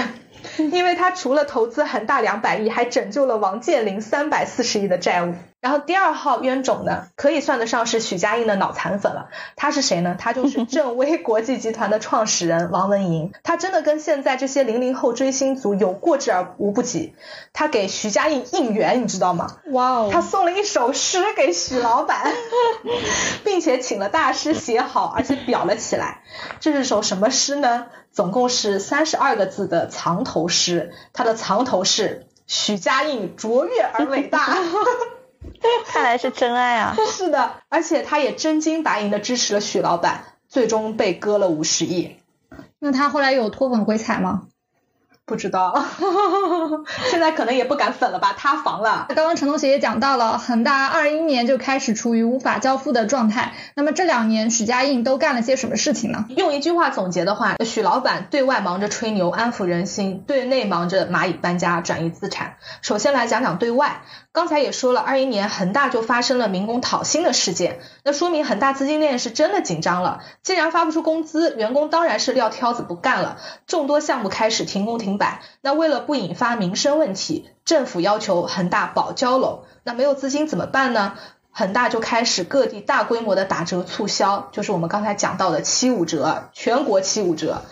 [0.57, 5.33] 因为他除了投资恒大两百亿，还拯救了王健林三百四十亿的债务。
[5.59, 9.29] 然后第二号冤种呢，可以算得上是许家印的脑残粉了。
[9.55, 10.15] 他是谁呢？
[10.17, 13.31] 他就是 正威国际集团的创始人王文银。
[13.43, 17.15] 他真的跟现在这些零零后追星族有过之而无不及。
[17.53, 19.47] 他给许家印应援，你知道吗？
[19.71, 20.09] 哇哦！
[20.11, 22.31] 他送了一首诗给许老板，
[23.43, 26.21] 并且请了大师写好，而且裱了起来。
[26.59, 27.87] 这是首什么诗呢？
[28.18, 30.91] 总共是三十二个字的藏头诗。
[31.13, 34.57] 它的藏头是许家印卓越而伟大。
[35.86, 36.95] 看来是真爱啊！
[37.15, 42.15] 是的，而且他也真金白银的支持了许老板，最终被割了五十亿。
[42.80, 44.47] 那他后来有脱粉回踩吗？
[45.28, 45.84] 不知道，
[47.11, 49.07] 现在可能也不敢粉了吧，塌房了。
[49.09, 53.51] 刚刚陈同学也讲到了，恒大二一年就开始处于无法交付的状态。
[53.75, 56.25] 那么这两年许家印都干了些什么事情呢？
[56.30, 62.55] 用一句话总结的话，许老板对外忙着吹牛安抚人心，对内忙着蚂蚁搬家转移资产。
[62.82, 64.03] 首先来讲讲对外，
[64.38, 70.21] 刚才也说了，二一年恒大就发生了民工讨薪的事件，那说明恒大资金链是真的紧张了。
[70.43, 75.41] 既然发不出工资，员工当然是撂挑子不干了，众多项目开始停工停摆。
[75.61, 79.63] 那为了不引发民生问题，政府要求恒大保交楼。
[79.83, 81.15] 那没有资金怎么办呢？
[81.49, 87.63] 恒大就开始各地大规模的打折促销，就是我们刚才讲到的七五折，全国七五折，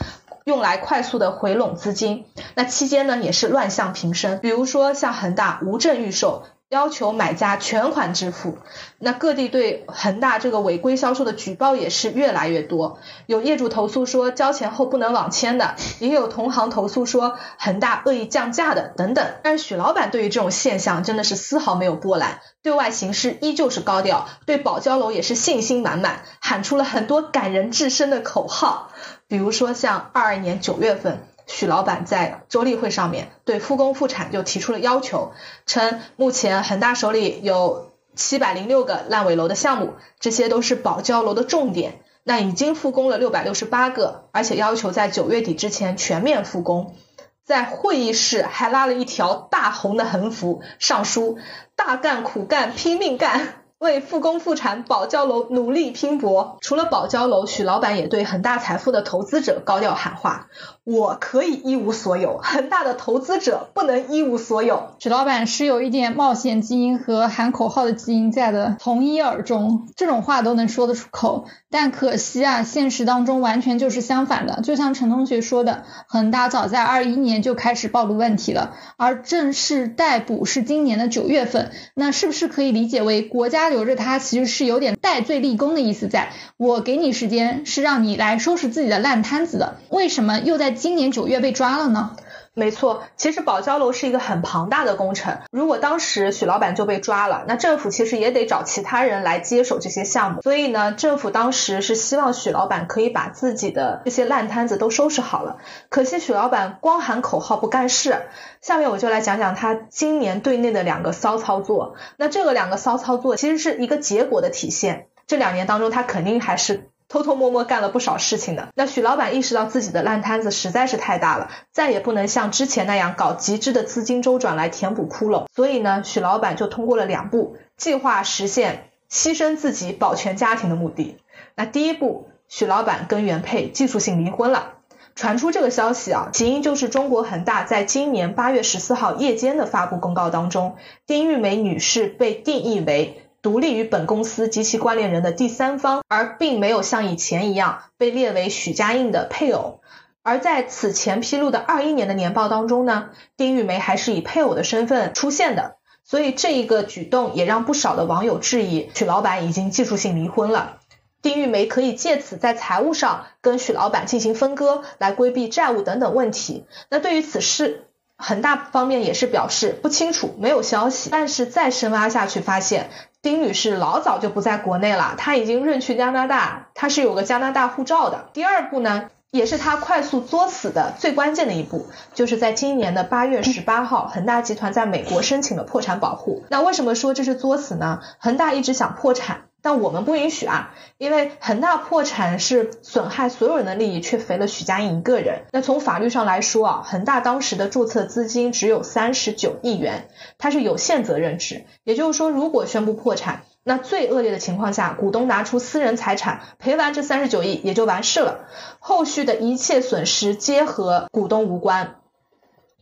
[0.45, 2.25] 用来快速的回笼资金。
[2.55, 6.41] 那期间呢，也是乱象频生，比如说像恒大无证预售。
[6.69, 8.57] 要求买家全款支付，
[8.97, 12.97] 那各地对恒大这个违规销售的举报也是越来越多。
[13.27, 19.35] 有业主投诉说交钱后不能网签的，也有同行投诉说恒大恶意降价的等等。
[19.43, 28.89] 但是许老板对于这种现象真的是丝毫没有波澜，对外行事依旧是高调，对保交楼也是信心满满，喊出了很多感人至深的口号，
[29.27, 31.27] 比如说像二二年九月份。
[31.47, 35.33] 许老板在周例会上面对复工复产就提出了要求，
[35.65, 42.01] 称目前恒大手里有七百零六个烂尾楼的项目，这些都是保交楼的重点。
[42.23, 46.95] 那已经复工了六百六十八个，而且要求在九月底之前全面复工。
[47.43, 51.37] 在会议室还拉了一条大红的横幅，上书
[51.77, 53.64] “大干苦干拼命干”。
[53.85, 56.57] 为复工复产保交楼努力拼搏。
[56.61, 60.47] 除了保交楼，许老板也对恒大财富的投资者高调喊话
[60.83, 71.45] ：“我可以一无所有，恒大的投资者不能一无所有。”许老板是有一点冒险基因和喊口号的基因在的，从一而终，这种话都能说得出口。
[71.69, 74.61] 但可惜啊，现实当中完全就是相反的。
[74.63, 81.71] 就像陈同学说的，恒大早在二一年就开始暴露问题了，而正式逮捕是今年的九月份。
[81.93, 83.69] 那是不是可以理解为国家？
[83.75, 92.15] 留着他其实是有点戴罪立功的意思，在我给你时间是让你来收拾自己的烂摊子的，为什么又在今年九月被抓了呢？
[92.57, 100.41] 没错，其实保交楼是一个很庞大的工程，如果当时许老板就被抓了，那政府其实也得找其他人来接手这些项目。
[100.41, 105.57] 所以呢，政府当时是希望许老板可以把自己的这些烂摊子都收拾好了。
[105.89, 108.21] 可惜许老板光喊口号不干事。
[108.61, 111.95] 下面我就来讲讲他今年对内的两个骚操作。
[112.15, 115.07] 那这个两个骚操作其实是一个结果的体现。
[115.27, 116.89] 这两年当中，他肯定还是。
[117.07, 118.69] 偷偷摸摸干了不少事情的。
[118.75, 125.45] 那许老板意识到自己的烂摊子实在是太大了，再也不能像之前那样搞极致的资金周转来填补窟窿。
[125.53, 131.17] 所以呢，许老板就通过了两步计划，实现牺牲自己保全家庭的目的。
[131.55, 134.73] 那第一步，许老板跟原配技术性离婚了。
[135.15, 140.75] 传出这个消息啊，起因就是中国恒大在今年八月十四号夜间的发布公告当中，
[141.05, 143.21] 丁玉梅女士被定义为。
[143.45, 149.81] 独立于本公司及其关联人的第三方，而并没有像以前一样被列为许家印的配偶。
[150.23, 160.77] 而在此前披露的二一年的年报当中呢，丁玉梅还是以配偶的身份出现的，所以这一个举动也让不少的网友质疑许老板已经技术性离婚了。
[161.21, 166.65] 丁玉梅可以借此在财务上跟许老板进行分割，来规避债务等等问题。
[166.89, 167.85] 那对于此事，
[168.17, 171.09] 恒大方面也是表示不清楚，没有消息。
[171.11, 172.89] 但是再深挖下去，发现
[173.25, 178.29] 丁女士老早就不在国内了，她已经润去加拿大，她是有个加拿大护照的。
[178.33, 186.43] 第二步呢，也是她快速作死的最关键的一步，就是在今年的八月十八号，恒大集团在美国申请了破产保护。
[186.49, 187.99] 那为什么说这是作死呢？
[188.19, 189.45] 恒大一直想破产。
[189.65, 195.45] 但我们不允许啊，因为恒大破产是损害所有人的利益，却肥了许家印一个人。
[195.51, 200.07] 那从法律上来说啊，恒大当时的注册资金只有三十九亿元，
[200.37, 208.45] 它是有限责任制，也就是说，如果宣布破产，那最恶劣的情况下，股东拿出私人财产赔完这三十九亿也就完事了，
[208.77, 211.95] 后续的一切损失皆和股东无关。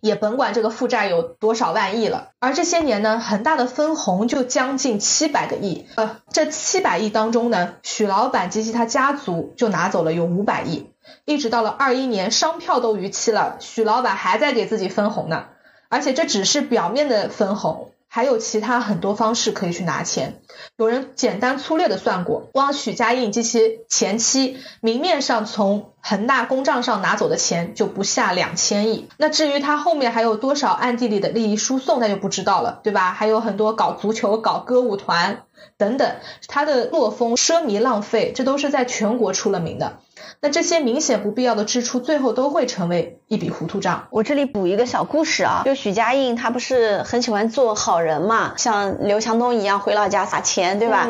[0.03, 10.89] 也甭管这个负债有多少万亿了，而这些年呢，恒大的分红就将近七百个亿，呃，这七百亿当中呢，许老板及其他家族就拿走了有五百亿，
[11.23, 15.45] 一直到了二一年，商票都逾期了，许老板还在给自己分红呢，
[15.87, 17.92] 而且这只是表面的分红。
[18.15, 20.39] 还有其他很多方式可以去拿钱。
[20.77, 29.09] 有人简单粗略的算过，光许家印及其前妻明面上从恒大公账上拿走的钱就不下两千亿。
[29.17, 33.13] 那至于他后面还有多少暗地里的利益输送，那就不知道了，对吧？
[33.13, 35.41] 还有很多搞足球、搞歌舞团
[35.77, 36.15] 等等，
[36.47, 39.99] 他的作风奢靡浪费，这都是在全国出了名的。
[40.39, 44.07] 那这些明显不必要的支出，最后都会成为一笔糊涂账。
[44.11, 51.09] 我这里补一个小故事啊，就许家印他不是很喜欢做好人嘛，像刘强东一样回老家撒钱，对吧？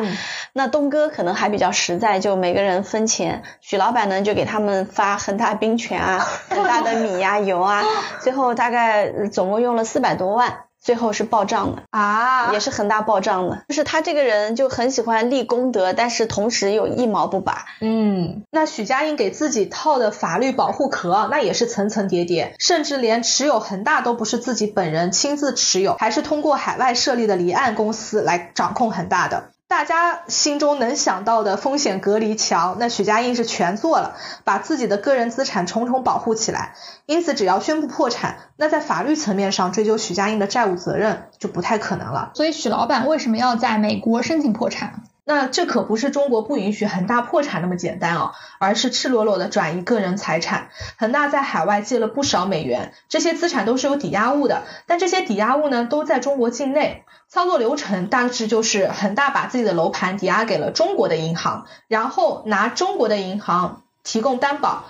[0.52, 3.42] 那东哥可能还比较实在，就每个人分钱。
[3.60, 7.82] 许老板呢，就给他们发恒大冰泉啊，恒大的米呀、油啊，
[8.20, 10.63] 最后大概总共用了四百多万。
[10.84, 13.64] 最后是报账的啊，也是恒大报账的。
[13.68, 17.64] 就是他这个人就很喜欢立功德，但是同时又一毛不拔。
[17.80, 29.53] 嗯，那许家印给自己套的法律保护壳，那也是层层叠叠，甚至连持有恒大都不是自己本人亲自持有，还是通过海外设立的离岸公司来掌控恒大的。
[29.74, 34.14] 大家心中能想到的风险隔离墙，那许家印是全做了，
[34.44, 36.74] 把自己的个人资产重重保护起来。
[37.06, 42.30] 因此，只要宣布破产，那在法律层面上追究许家印的债务责任就不太可能了。
[42.34, 45.02] 所以，许老板为什么要在美国申请破产？
[45.26, 50.68] 那这可不是中国不允许恒大破产那么简单哦，而是赤裸裸的转移个人财产。
[50.98, 57.04] 恒大在海外借了不少美元，这些资产都是有抵押物的，但这些抵押物呢都在中国境内。
[57.26, 64.84] 操作流程大致就是恒大把自己的楼盘抵押给了中国的银行，然后拿中国的银行提供担保，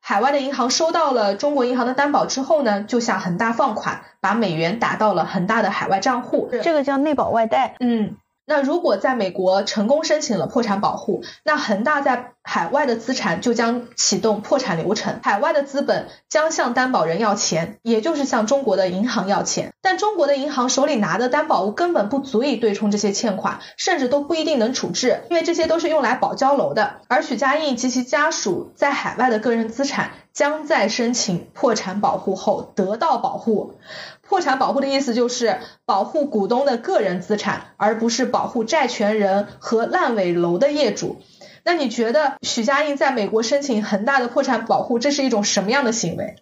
[0.00, 6.48] 海外的银行收到了中国银行的担保之后呢，就向恒大放款，把美元打到了恒大的海外账户。
[6.62, 7.74] 这个叫内保外贷。
[7.80, 8.16] 嗯。
[8.50, 19.72] 那如果在美国成功申请了破产保护，那恒大在海外的资产就将启动破产流程，海外的资本将向担保人要钱，也就是向中国的银行要钱。
[19.80, 26.96] 但中国的银行手里拿的担保物根本不足以对冲这些欠款，甚至都不一定能处置，因为这些都是用来保交楼的。
[27.06, 33.74] 而许家印及其家属在海外的个人资产将在申请破产保护后得到保护。
[34.22, 41.20] 破产保护的意思就是保护股东的个人资产，而不是保护债权人和烂尾楼的业主。
[41.64, 46.36] 那你觉得许家印在美国申请恒大的破产保护，这是一种什么样的行为？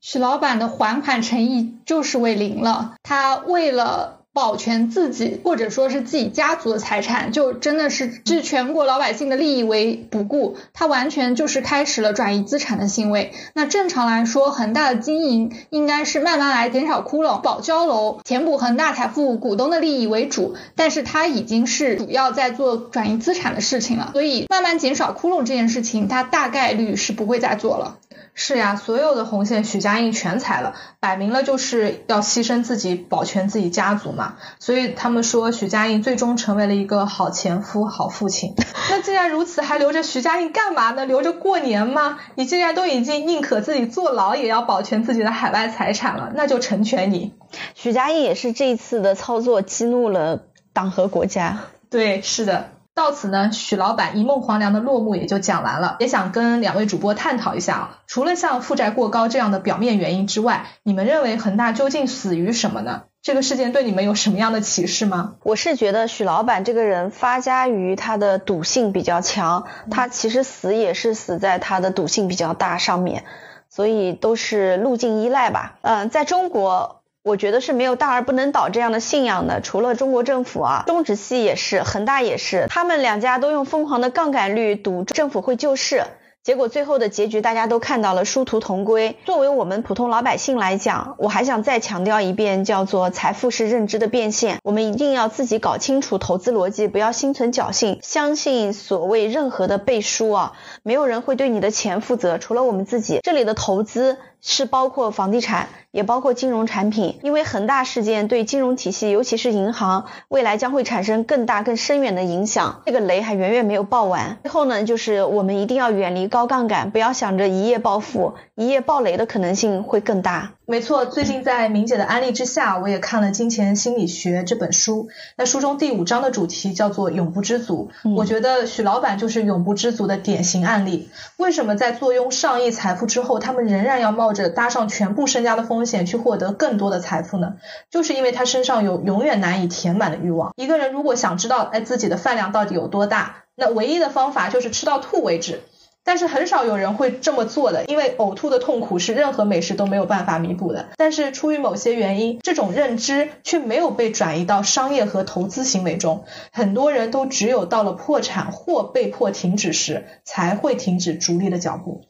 [0.00, 4.25] 许老板的还款诚意就是为零了，他为了。
[4.36, 13.32] 保全自己或者说是自己家族的财产，就真的是置全国老百姓的利益为不顾，他完全就是开始了转移资产的行为。
[13.54, 20.54] 那正常来说，恒大的经营应该是慢慢来，减少窟窿，保交楼，填补恒大财富股东的利益为主。
[20.74, 27.96] 但是他已经是主要在做转移资产的事情了，所以慢慢减少窟窿这件事情，他大概率是不会再做了。
[28.38, 34.36] 是呀，所有的红线许家印全踩了，摆明了就是要牺牲自己，保全自己家族嘛。
[34.58, 38.54] 所以他们说许家印最终成为了一个好前夫、好父亲。
[38.90, 41.06] 那既然如此，还留着许家印干嘛呢？
[41.06, 42.18] 留着过年吗？
[42.34, 47.32] 你既然都已经宁可自己坐牢也要保全自己的海外财产了，那就成全你。
[47.74, 50.42] 许家印也是这一次的操作激怒了
[50.74, 51.60] 党和国家。
[51.88, 52.75] 对，是的。
[52.96, 55.96] 到此呢，许老板一梦黄粱的落幕也就讲完了。
[56.00, 63.02] 也想跟两位主播探讨一下啊，除了像负债过高这样的表面原因之外，你们认为恒大究竟死于什么呢？
[63.20, 65.34] 这个事件对你们有什么样的启示吗？
[65.42, 73.24] 我是觉得许老板这个人发家于他的赌性比较强，他其实死也是死在他的赌性比较大上面，
[73.68, 75.76] 所以都是路径依赖吧。
[75.82, 86.04] 嗯，在中国，我觉得是没有大而不能倒这样的信仰的，除了中国政府啊，中植系也是，恒大也是，他们两家都用疯狂的杠杆率赌政府会救市。
[86.44, 89.16] 结果最后的结局大家都看到了，殊途同归。
[89.24, 94.58] 作为我们普通老百姓来讲，我还想再强调一遍，叫做财富是认知的变现。
[94.62, 100.52] 我们一定要自己搞清楚投资逻辑，不要心存侥幸，相信所谓任何的背书啊，
[100.84, 103.18] 没有人会对你的钱负责，除了我们自己。
[103.24, 105.68] 这里的投资是包括房地产。
[105.92, 112.82] 也包括金融产品，因为恒大事件对金融体系，尤其是银行，未来将会产生更大、更深远的影响。
[112.84, 114.36] 这个雷还远远没有爆完。
[114.42, 120.55] 最后呢，就是我们一定要远离高杠杆，不要想着一夜暴富，一夜暴雷的可能性会更大。
[120.68, 125.08] 没错，最近在明姐的安利之下，我也看了《金钱心理学》这本书。
[125.36, 131.08] 那书中第五章的主题叫做“永不知足”，我觉得许老板就是永不知足的典型案例。
[131.36, 137.54] 为什么在坐拥上亿财富之后，他们仍然要冒着搭上全部身家的风险去获得更多的财富呢？
[137.88, 140.52] 就是因为他身上有永远难以填满的欲望。
[140.56, 145.60] 一个人如果想知道，哎，自己的饭量到底有多大，那唯一的方法就是吃到吐为止。
[146.06, 150.90] 但是很少有人会这么做的，因为呕吐的痛苦是任何美食都没有办法弥补的。
[150.96, 156.24] 但是出于某些原因，这种认知却没有被转移到商业和投资行为中。
[156.52, 162.02] 很多人都只有到了破产或被迫停止时，才会停止逐利的脚步。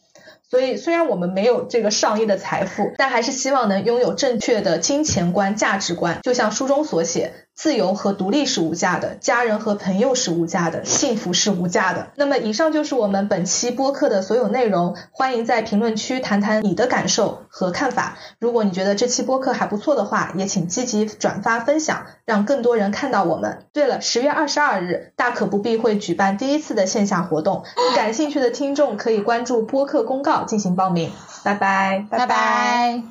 [0.48, 6.20] 所以，虽然我们没有这个上亿的财富，但还是希望能拥有正确的金钱观、价值观。
[6.22, 7.32] 就像书中所写。
[7.56, 12.08] 自由和独立是无价的，家人和朋友是无价的，幸福是无价的。
[12.14, 14.94] 那么，以上就是我们本期播客的所有内容。
[15.10, 18.18] 欢迎在评论区谈谈你的感受和看法。
[18.38, 23.64] 如果你觉得这期播客还不错的话，也请积极转发分享，让更多人看到我们。
[23.72, 27.64] 对了，十月二十二日，大可不必会举办第一次的线下活动，
[27.96, 31.10] 感兴趣的听众可以关注播客公告进行报名。
[31.42, 32.26] 拜拜，拜拜。
[32.26, 33.02] 拜拜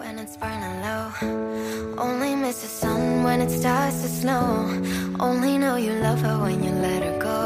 [0.00, 0.73] When it's burning
[1.96, 4.68] Only miss the sun when it starts to snow.
[5.20, 7.40] Only know you love her when you let her go.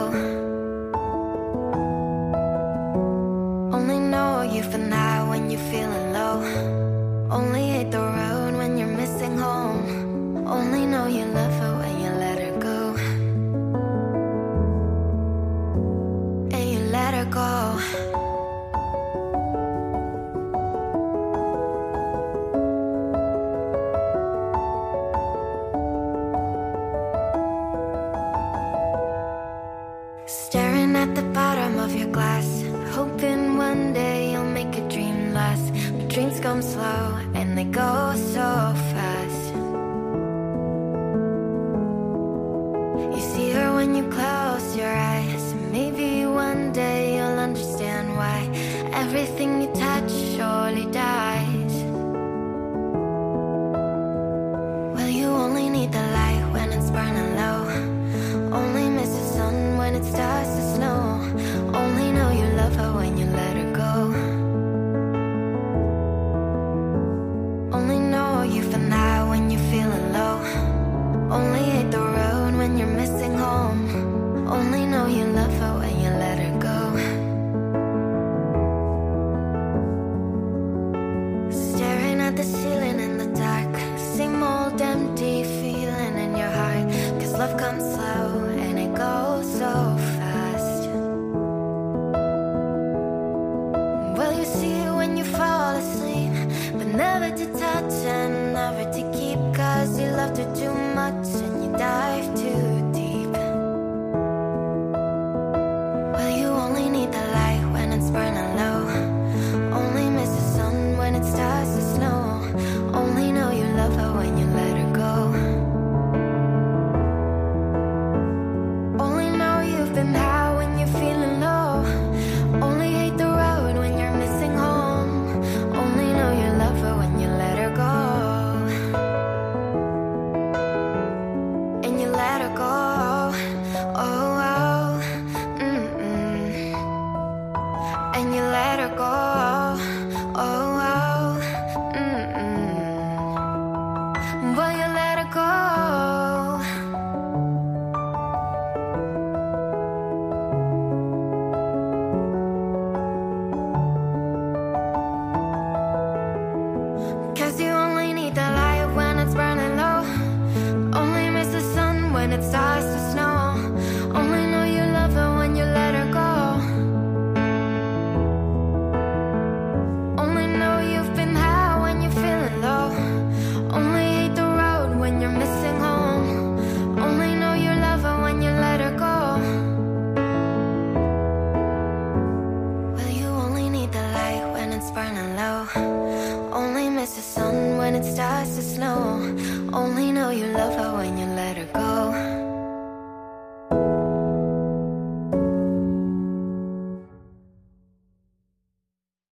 [3.76, 6.36] Only know you for now when you're feeling low.
[7.30, 10.46] Only hate the road when you're missing home.
[10.46, 12.80] Only know you love her when you let her go.
[16.56, 17.78] And you let her go.
[36.48, 38.87] Come slow and they go so fast.